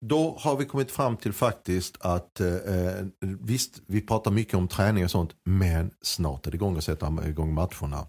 Då 0.00 0.36
har 0.40 0.56
vi 0.56 0.64
kommit 0.64 0.90
fram 0.90 1.16
till 1.16 1.32
faktiskt 1.32 1.96
att 2.00 2.40
eh, 2.40 2.54
eh, 2.54 3.06
visst, 3.20 3.82
vi 3.86 4.00
pratar 4.00 4.30
mycket 4.30 4.54
om 4.54 4.68
träning 4.68 5.04
och 5.04 5.10
sånt, 5.10 5.30
men 5.44 5.90
snart 6.02 6.46
är 6.46 6.50
det 6.50 6.54
igång 6.54 6.76
att 6.76 6.84
sätta 6.84 7.28
igång 7.28 7.54
matcherna. 7.54 8.06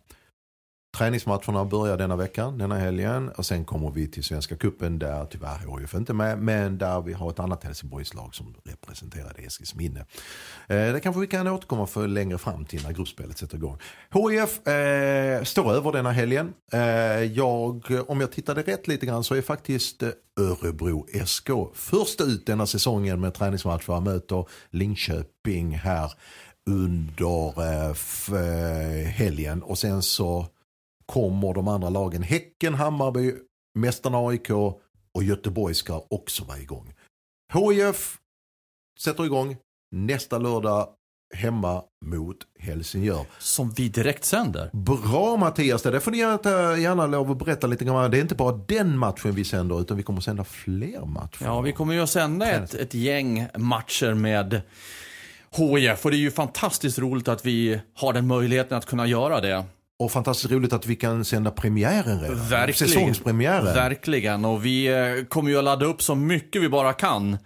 Träningsmatcherna 0.99 1.65
börjar 1.65 1.97
denna 1.97 2.15
veckan, 2.15 2.57
denna 2.57 2.77
helgen. 2.77 3.29
Och 3.29 3.45
sen 3.45 3.65
kommer 3.65 3.91
vi 3.91 4.07
till 4.07 4.23
Svenska 4.23 4.55
Kuppen 4.55 4.99
där 4.99 5.25
tyvärr 5.25 5.79
HIF 5.79 5.93
inte 5.93 6.13
med. 6.13 6.39
Men 6.39 6.77
där 6.77 7.01
vi 7.01 7.13
har 7.13 7.29
ett 7.29 7.39
annat 7.39 7.63
Helsingborgslag 7.63 8.35
som 8.35 8.55
representerar 8.63 9.33
Eskilsminne. 9.37 9.99
Eh, 10.67 10.93
det 10.93 10.99
kanske 11.03 11.21
vi 11.21 11.27
kan 11.27 11.47
återkomma 11.47 11.87
för 11.87 12.07
längre 12.07 12.37
fram 12.37 12.65
till 12.65 12.83
när 12.83 12.91
gruppspelet 12.91 13.37
sätter 13.37 13.57
igång. 13.57 13.77
HIF 14.13 14.67
eh, 14.67 15.43
står 15.43 15.73
över 15.73 15.91
denna 15.91 16.11
helgen. 16.11 16.53
Eh, 16.71 16.79
jag, 17.23 17.91
om 18.07 18.21
jag 18.21 18.31
tittade 18.31 18.61
rätt 18.61 18.87
lite 18.87 19.05
grann 19.05 19.23
så 19.23 19.35
är 19.35 19.41
faktiskt 19.41 20.03
eh, 20.03 20.09
Örebro 20.39 21.07
SK 21.25 21.49
först 21.73 22.21
ut 22.21 22.45
denna 22.45 22.65
säsongen 22.65 23.21
med 23.21 23.33
träningsmatcher. 23.33 23.99
Möter 23.99 24.45
Linköping 24.69 25.77
här 25.77 26.13
under 26.69 27.61
eh, 27.61 27.89
eh, 28.41 29.07
helgen. 29.07 29.63
Och 29.63 29.77
sen 29.77 30.01
så 30.01 30.47
kommer 31.09 31.53
de 31.53 31.67
andra 31.67 31.89
lagen 31.89 32.23
Häcken, 32.23 32.73
Hammarby, 32.73 33.33
Mästarna 33.79 34.17
AIK 34.17 34.49
och 35.13 35.23
Göteborg 35.23 35.75
ska 35.75 36.05
också 36.09 36.43
vara 36.43 36.57
igång. 36.57 36.93
HIF 37.53 38.17
sätter 38.99 39.25
igång 39.25 39.57
nästa 39.91 40.37
lördag 40.37 40.89
hemma 41.35 41.83
mot 42.05 42.37
Helsingör. 42.59 43.25
Som 43.39 43.69
vi 43.69 43.89
direkt 43.89 44.25
sänder. 44.25 44.69
Bra 44.73 45.37
Mattias, 45.37 45.83
det 45.83 45.99
får 45.99 46.11
ni 46.11 46.17
gärna, 46.17 47.07
lov 47.07 47.31
att 47.31 47.37
berätta 47.37 47.67
lite 47.67 47.85
grann. 47.85 48.11
Det 48.11 48.17
är 48.17 48.21
inte 48.21 48.35
bara 48.35 48.55
den 48.67 48.97
matchen 48.97 49.31
vi 49.31 49.43
sänder 49.43 49.81
utan 49.81 49.97
vi 49.97 50.03
kommer 50.03 50.21
sända 50.21 50.43
fler 50.43 51.05
matcher. 51.05 51.43
Ja, 51.45 51.61
vi 51.61 51.71
kommer 51.71 51.93
ju 51.93 52.01
att 52.01 52.09
sända 52.09 52.51
ett, 52.51 52.73
ett 52.73 52.93
gäng 52.93 53.47
matcher 53.57 54.13
med 54.13 54.61
HIF 55.51 56.05
och 56.05 56.11
det 56.11 56.17
är 56.17 56.19
ju 56.19 56.31
fantastiskt 56.31 56.99
roligt 56.99 57.27
att 57.27 57.45
vi 57.45 57.81
har 57.93 58.13
den 58.13 58.27
möjligheten 58.27 58.77
att 58.77 58.85
kunna 58.85 59.07
göra 59.07 59.41
det. 59.41 59.65
Och 59.99 60.11
fantastiskt 60.11 60.51
roligt 60.51 60.73
att 60.73 60.85
vi 60.85 60.95
kan 60.95 61.25
sända 61.25 61.51
premiären 61.51 62.21
redan. 62.21 62.49
Verkligen. 62.49 62.89
Säsongspremiären. 62.89 63.65
Verkligen, 63.65 64.45
och 64.45 64.65
vi 64.65 64.87
eh, 64.87 65.25
kommer 65.25 65.49
ju 65.51 65.57
att 65.57 65.63
ladda 65.63 65.85
upp 65.85 66.01
så 66.01 66.15
mycket 66.15 66.61
vi 66.61 66.69
bara 66.69 66.93
kan. 66.93 67.37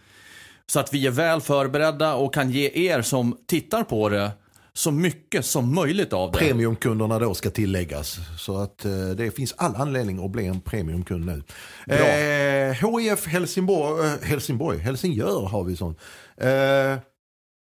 Så 0.68 0.80
att 0.80 0.94
vi 0.94 1.08
är 1.08 1.12
väl 1.12 1.42
förberedda 1.42 2.14
och 2.14 2.34
kan 2.34 2.52
ge 2.52 2.72
er 2.74 3.02
som 3.02 3.38
tittar 3.48 3.84
på 3.84 4.10
det 4.10 4.32
så 4.74 4.92
mycket 4.92 5.46
som 5.46 5.76
möjligt 5.76 6.14
av 6.14 6.32
det. 6.32 6.40
Premiumkunderna 6.40 7.20
då 7.20 7.34
ska 7.34 7.50
tilläggas. 7.50 8.18
Så 8.40 8.58
att 8.58 8.86
eh, 8.86 8.92
det 9.18 9.32
finns 9.32 9.54
all 9.58 9.76
anledning 9.76 10.26
att 10.26 10.32
bli 10.32 10.46
en 10.46 10.62
premiumkund 10.62 11.26
nu. 11.26 11.44
Bra. 11.88 11.98
Eh, 11.98 13.00
HIF 13.00 13.28
Helsingborg, 13.28 14.08
eh, 14.08 14.14
Helsingborg, 14.22 14.80
Helsingör 14.80 15.48
har 15.48 15.64
vi 15.64 15.76
sån. 15.76 15.96
Eh, 16.38 16.98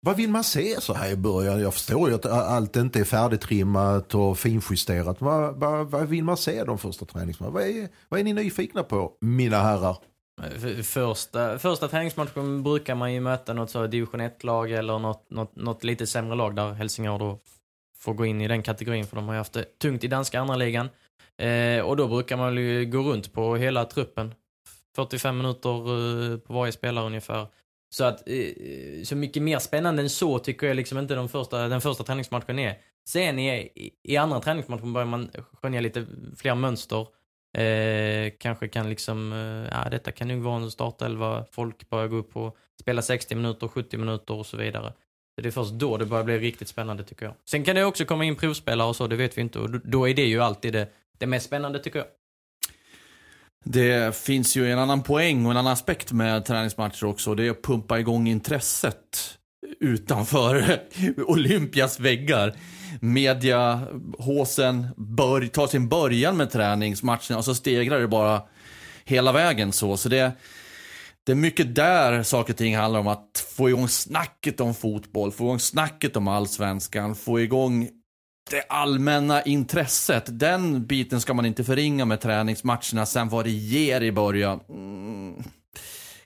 vad 0.02 0.16
vill 0.16 0.30
man 0.30 0.44
se 0.44 0.80
så 0.80 0.94
här 0.94 1.10
i 1.10 1.16
början? 1.16 1.60
Jag 1.60 1.74
förstår 1.74 2.08
ju 2.08 2.14
att 2.14 2.26
allt 2.26 2.76
inte 2.76 3.00
är 3.00 3.04
färdigtrimmat 3.04 4.14
och 4.14 4.38
finjusterat. 4.38 5.20
Vad, 5.20 5.56
vad, 5.56 5.90
vad 5.90 6.08
vill 6.08 6.24
man 6.24 6.36
se 6.36 6.64
de 6.64 6.78
första 6.78 7.04
träningsmatcherna? 7.04 7.54
Vad 7.54 7.62
är, 7.62 7.88
vad 8.08 8.20
är 8.20 8.24
ni 8.24 8.32
nyfikna 8.32 8.82
på, 8.82 9.12
mina 9.20 9.62
herrar? 9.62 9.96
Första, 10.82 11.58
första 11.58 11.88
träningsmatchen 11.88 12.62
brukar 12.62 12.94
man 12.94 13.12
ju 13.12 13.20
möta 13.20 13.52
något 13.52 13.70
så 13.70 13.86
division 13.86 14.20
1-lag 14.20 14.72
eller 14.72 14.98
något, 14.98 15.30
något, 15.30 15.56
något 15.56 15.84
lite 15.84 16.06
sämre 16.06 16.34
lag 16.34 16.56
där 16.56 16.72
Helsingör 16.72 17.18
då 17.18 17.38
får 17.98 18.14
gå 18.14 18.26
in 18.26 18.40
i 18.40 18.48
den 18.48 18.62
kategorin 18.62 19.06
för 19.06 19.16
de 19.16 19.26
har 19.26 19.34
ju 19.34 19.38
haft 19.38 19.52
det 19.52 19.78
tungt 19.78 20.04
i 20.04 20.08
danska 20.08 20.40
andra 20.40 20.56
ligan. 20.56 20.88
Eh, 21.38 21.80
och 21.80 21.96
då 21.96 22.08
brukar 22.08 22.36
man 22.36 22.56
ju 22.56 22.84
gå 22.86 22.98
runt 22.98 23.32
på 23.32 23.56
hela 23.56 23.84
truppen. 23.84 24.34
45 24.96 25.36
minuter 25.36 25.70
eh, 26.32 26.38
på 26.38 26.52
varje 26.52 26.72
spelare 26.72 27.06
ungefär. 27.06 27.46
Så 27.90 28.04
att 28.04 28.28
eh, 28.28 28.36
eh, 28.38 29.02
så 29.04 29.16
mycket 29.16 29.42
mer 29.42 29.58
spännande 29.58 30.02
än 30.02 30.10
så 30.10 30.38
tycker 30.38 30.66
jag 30.66 30.76
liksom 30.76 30.98
inte 30.98 31.14
de 31.14 31.28
första, 31.28 31.68
den 31.68 31.80
första 31.80 32.04
träningsmatchen 32.04 32.58
är. 32.58 32.78
Sen 33.08 33.38
i, 33.38 33.70
i, 34.02 34.16
andra 34.16 34.40
träningsmatchen 34.40 34.92
börjar 34.92 35.06
man 35.06 35.30
skönja 35.62 35.80
lite 35.80 36.06
fler 36.36 36.54
mönster. 36.54 37.06
Eh, 37.58 38.32
kanske 38.38 38.68
kan 38.68 38.88
liksom, 38.90 39.32
eh, 39.32 39.78
ja 39.82 39.90
detta 39.90 40.12
kan 40.12 40.28
nog 40.28 40.42
vara 40.42 40.56
en 40.56 40.70
startelva, 40.70 41.44
folk 41.52 41.90
börjar 41.90 42.08
gå 42.08 42.16
upp 42.16 42.36
och 42.36 42.56
spela 42.80 43.02
60 43.02 43.34
minuter, 43.34 43.68
70 43.68 43.96
minuter 43.96 44.34
och 44.34 44.46
så 44.46 44.56
vidare. 44.56 44.92
Så 45.34 45.40
det 45.42 45.48
är 45.48 45.50
först 45.50 45.72
då 45.72 45.96
det 45.96 46.06
börjar 46.06 46.24
bli 46.24 46.38
riktigt 46.38 46.68
spännande 46.68 47.04
tycker 47.04 47.26
jag. 47.26 47.34
Sen 47.50 47.64
kan 47.64 47.76
det 47.76 47.84
också 47.84 48.04
komma 48.04 48.24
in 48.24 48.36
provspelare 48.36 48.88
och 48.88 48.96
så, 48.96 49.06
det 49.06 49.16
vet 49.16 49.38
vi 49.38 49.40
inte. 49.42 49.58
Och 49.58 49.70
då- 49.70 49.80
då 49.84 50.08
är 50.08 50.14
det 50.14 50.24
ju 50.24 50.40
alltid 50.40 50.72
det, 50.72 50.88
det 51.18 51.26
mest 51.26 51.46
spännande 51.46 51.78
tycker 51.78 51.98
jag. 51.98 52.08
Det 53.64 54.16
finns 54.16 54.56
ju 54.56 54.72
en 54.72 54.78
annan 54.78 55.02
poäng 55.02 55.44
och 55.44 55.50
en 55.50 55.56
annan 55.56 55.72
aspekt 55.72 56.12
med 56.12 56.44
träningsmatcher 56.44 57.04
också. 57.04 57.34
Det 57.34 57.46
är 57.46 57.50
att 57.50 57.62
pumpa 57.62 57.98
igång 57.98 58.28
intresset 58.28 59.38
utanför 59.80 60.82
Olympias 61.26 62.00
väggar. 62.00 62.54
Media, 63.00 63.80
håsen, 64.18 64.88
bör, 64.96 65.46
tar 65.46 65.66
sin 65.66 65.88
början 65.88 66.36
med 66.36 66.50
träningsmatcherna 66.50 67.38
och 67.38 67.44
så 67.44 67.54
stegrar 67.54 68.00
det 68.00 68.08
bara 68.08 68.42
hela 69.04 69.32
vägen 69.32 69.72
så. 69.72 69.96
Så 69.96 70.08
det, 70.08 70.32
det 71.24 71.32
är 71.32 71.36
mycket 71.36 71.74
där 71.74 72.22
saker 72.22 72.52
och 72.52 72.56
ting 72.56 72.76
handlar 72.76 73.00
om 73.00 73.08
att 73.08 73.44
få 73.56 73.68
igång 73.68 73.88
snacket 73.88 74.60
om 74.60 74.74
fotboll, 74.74 75.32
få 75.32 75.44
igång 75.44 75.60
snacket 75.60 76.16
om 76.16 76.28
allsvenskan, 76.28 77.14
få 77.14 77.40
igång 77.40 77.88
det 78.50 78.62
allmänna 78.68 79.42
intresset. 79.42 80.24
Den 80.26 80.86
biten 80.86 81.20
ska 81.20 81.34
man 81.34 81.46
inte 81.46 81.64
förringa 81.64 82.04
med 82.04 82.20
träningsmatcherna. 82.20 83.06
Sen 83.06 83.28
vad 83.28 83.44
det 83.44 83.50
ger 83.50 84.00
i 84.00 84.12
början. 84.12 84.60
Mm, 84.68 85.42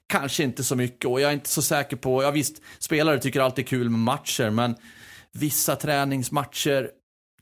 kanske 0.06 0.42
inte 0.42 0.64
så 0.64 0.76
mycket 0.76 1.10
och 1.10 1.20
jag 1.20 1.30
är 1.30 1.34
inte 1.34 1.48
så 1.48 1.62
säker 1.62 1.96
på, 1.96 2.22
ja 2.22 2.30
visst, 2.30 2.62
spelare 2.78 3.18
tycker 3.18 3.40
alltid 3.40 3.68
kul 3.68 3.90
med 3.90 4.00
matcher 4.00 4.50
men 4.50 4.76
vissa 5.32 5.76
träningsmatcher 5.76 6.90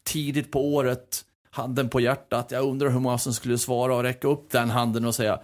tidigt 0.05 0.53
på 0.53 0.75
året, 0.75 1.25
handen 1.51 1.88
på 1.88 2.01
hjärtat, 2.01 2.51
jag 2.51 2.64
undrar 2.64 2.90
hur 2.90 3.01
många 3.01 3.18
som 3.18 3.35
skulle 3.35 3.59
svara 3.59 3.95
och 3.95 4.03
räcka 4.03 4.29
upp 4.29 4.51
den 4.51 4.71
handen 4.71 5.05
och 5.05 5.14
säga 5.14 5.40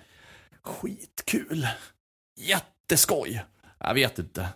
skitkul, 0.63 1.67
jätteskoj. 2.39 3.45
Jag 3.79 3.95
vet 3.95 4.19
inte. 4.19 4.49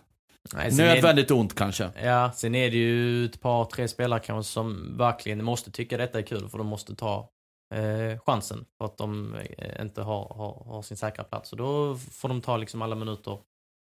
Nej, 0.53 0.65
är 0.67 0.69
det- 0.71 0.75
Nödvändigt 0.77 1.31
ont 1.31 1.55
kanske. 1.55 1.89
Ja, 2.03 2.31
sen 2.35 2.55
är 2.55 2.71
det 2.71 2.77
ju 2.77 3.25
ett 3.25 3.41
par, 3.41 3.65
tre 3.65 3.87
spelare 3.87 4.19
kanske 4.19 4.51
som 4.51 4.97
verkligen 4.97 5.43
måste 5.43 5.71
tycka 5.71 5.97
detta 5.97 6.19
är 6.19 6.23
kul 6.23 6.49
för 6.49 6.57
de 6.57 6.67
måste 6.67 6.95
ta 6.95 7.29
eh, 7.75 8.19
chansen 8.25 8.65
för 8.77 8.85
att 8.85 8.97
de 8.97 9.35
eh, 9.57 9.81
inte 9.81 10.01
har, 10.01 10.33
har, 10.35 10.63
har 10.73 10.81
sin 10.81 10.97
säkra 10.97 11.23
plats. 11.23 11.51
Och 11.51 11.57
då 11.57 11.97
får 12.11 12.29
de 12.29 12.41
ta 12.41 12.57
liksom 12.57 12.81
alla 12.81 12.95
minuter 12.95 13.37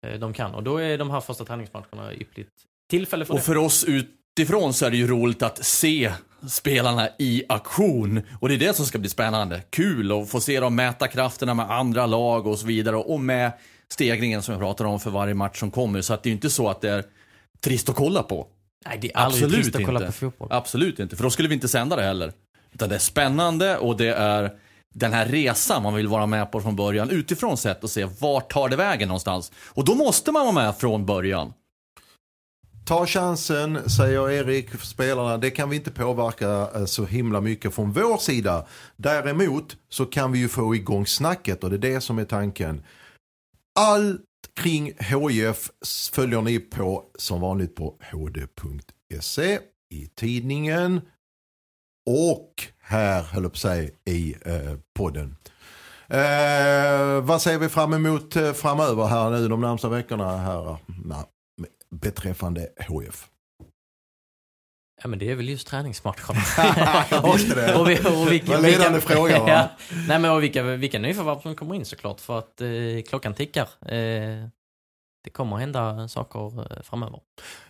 eh, 0.08 0.20
de 0.20 0.34
kan. 0.34 0.56
Och 0.56 0.64
då 0.64 0.78
är 0.78 0.98
de 0.98 1.10
här 1.10 1.22
första 1.22 1.46
träningsmatcherna 1.46 2.14
yppligt 2.14 2.52
tillfälle 2.90 3.26
för 3.26 3.34
Och 3.34 3.40
det. 3.40 3.46
för 3.46 3.58
oss 3.58 3.86
utifrån 3.88 4.74
så 4.74 4.86
är 4.86 4.92
det 4.92 4.98
ju 4.98 5.08
roligt 5.08 5.44
att 5.44 5.66
se 5.66 6.12
spelarna 6.50 7.10
i 7.20 7.44
aktion. 7.50 8.22
Och 8.40 8.50
det 8.50 8.56
är 8.56 8.60
det 8.60 8.74
som 8.76 8.86
ska 8.86 8.98
bli 8.98 9.10
spännande. 9.10 9.62
Kul 9.70 10.12
att 10.22 10.30
få 10.30 10.40
se 10.40 10.60
dem 10.60 10.76
mäta 10.76 11.08
krafterna 11.08 11.54
med 11.54 11.72
andra 11.72 12.06
lag 12.06 12.48
och 12.48 12.60
så 12.60 12.68
vidare. 12.68 12.96
Och 12.96 13.20
med 13.20 13.52
stegringen 13.94 14.42
som 14.42 14.52
jag 14.52 14.62
pratar 14.62 14.86
om 14.86 15.00
för 15.00 15.10
varje 15.12 15.34
match 15.34 15.60
som 15.60 15.72
kommer. 15.72 16.02
Så 16.02 16.14
att 16.14 16.24
det 16.24 16.28
är 16.28 16.32
ju 16.32 16.36
inte 16.36 16.50
så 16.50 16.70
att 16.70 16.82
det 16.82 16.90
är 16.90 17.04
trist 17.62 17.90
att 17.90 17.96
kolla 17.96 18.24
på. 18.24 18.48
Nej, 18.86 18.98
det 19.02 19.12
är 19.14 19.18
aldrig 19.18 19.44
Absolut 19.44 19.64
trist 19.64 19.76
att 19.76 19.86
kolla 19.86 20.00
inte. 20.00 20.12
på 20.12 20.18
fotboll. 20.18 20.48
Absolut 20.52 21.00
inte, 21.00 21.16
för 21.16 21.24
då 21.24 21.30
skulle 21.30 21.48
vi 21.50 21.56
inte 21.56 21.68
sända 21.68 21.96
det 21.96 22.04
heller. 22.04 22.34
Utan 22.74 22.90
det 22.90 22.96
är 22.96 23.00
spännande 23.00 23.78
och 23.78 23.98
det 23.98 24.14
är 24.14 24.52
den 24.96 25.14
här 25.14 25.26
resan 25.26 25.84
man 25.84 25.94
vill 25.94 26.08
vara 26.08 26.26
med 26.26 26.52
på 26.52 26.62
från 26.62 26.76
början 26.76 27.10
utifrån 27.10 27.58
sett 27.58 27.84
och 27.84 27.90
se 27.90 28.06
vart 28.20 28.52
tar 28.52 28.70
det 28.70 28.76
vägen 28.76 29.08
någonstans. 29.08 29.52
Och 29.68 29.86
då 29.86 29.96
måste 29.96 30.32
man 30.32 30.42
vara 30.42 30.66
med 30.66 30.76
från 30.78 31.06
början. 31.06 31.54
Ta 32.86 33.06
chansen, 33.06 33.90
säger 33.90 34.30
Erik, 34.30 34.70
för 34.70 34.86
spelarna. 34.88 35.38
Det 35.38 35.50
kan 35.50 35.70
vi 35.70 35.76
inte 35.76 35.92
påverka 35.92 36.70
eh, 36.76 36.86
så 36.86 37.06
himla 37.06 37.42
mycket 37.42 37.76
från 37.76 37.92
vår 37.92 38.18
sida. 38.18 38.66
Däremot 38.96 39.78
så 39.90 40.06
kan 40.06 40.32
vi 40.32 40.40
ju 40.40 40.48
få 40.48 40.76
igång 40.76 41.08
snacket 41.08 41.64
och 41.64 41.70
det 41.70 41.76
är 41.76 41.94
det 41.94 42.02
som 42.02 42.20
är 42.20 42.26
tanken. 42.26 42.84
Allt 43.80 44.22
kring 44.56 44.94
HIF 45.00 45.70
följer 46.14 46.42
ni 46.42 46.60
på 46.60 47.04
som 47.16 47.42
vanligt 47.42 47.76
på 47.76 47.96
hd.se 48.12 49.60
i 49.90 50.08
tidningen 50.08 51.02
och 52.10 52.54
här, 52.80 53.24
höll 53.24 53.44
jag 53.44 53.52
på 53.52 53.56
att 53.56 53.62
säga, 53.62 53.90
i 54.06 54.36
eh, 54.46 54.78
podden. 54.96 55.36
Eh, 56.08 57.22
vad 57.22 57.42
ser 57.42 57.58
vi 57.58 57.70
fram 57.70 57.94
emot 57.94 58.36
eh, 58.36 58.54
framöver 58.54 59.06
här 59.06 59.30
nu 59.30 59.48
de 59.48 59.62
närmsta 59.62 59.90
veckorna 59.90 60.38
här? 60.38 60.70
Eh, 60.70 60.78
na, 61.06 61.26
beträffande 61.90 62.68
HF. 62.88 63.28
Ja, 65.02 65.08
men 65.08 65.20
det 65.20 65.32
är 65.32 65.36
väl 65.36 65.50
just 65.50 65.68
träningsmatcherna. 65.68 66.40
Det. 67.56 67.76
och, 67.76 67.90
vi, 67.90 68.00
och 68.00 68.32
vilka, 68.32 68.52
Vad 68.52 68.62
ledande 68.62 69.02
fråga, 69.02 69.40
va? 69.40 69.48
ja. 69.50 69.70
Nej, 70.08 70.20
men 70.20 70.32
och 70.32 70.44
vilka, 70.44 70.64
vilka 70.64 71.00
nyförvärv 71.00 71.42
som 71.42 71.56
kommer 71.56 71.76
in 71.76 71.86
såklart 71.86 72.22
för 72.22 72.40
att 72.40 72.62
eh, 72.62 72.68
klockan 73.10 73.34
tickar. 73.34 73.68
Eh, 73.82 74.48
det 75.24 75.30
kommer 75.32 75.58
hända 75.58 76.08
saker 76.08 76.60
eh, 76.60 76.82
framöver. 76.84 77.20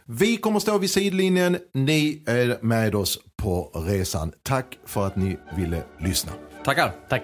Vi 0.05 0.37
kommer 0.37 0.59
stå 0.59 0.77
vid 0.77 0.89
sidlinjen. 0.89 1.57
Ni 1.73 2.23
är 2.27 2.57
med 2.61 2.95
oss 2.95 3.19
på 3.35 3.71
resan. 3.87 4.33
Tack 4.43 4.77
för 4.85 5.07
att 5.07 5.15
ni 5.15 5.37
ville 5.55 5.83
lyssna. 5.99 6.31
Tackar. 6.65 6.91
Tack. 7.09 7.23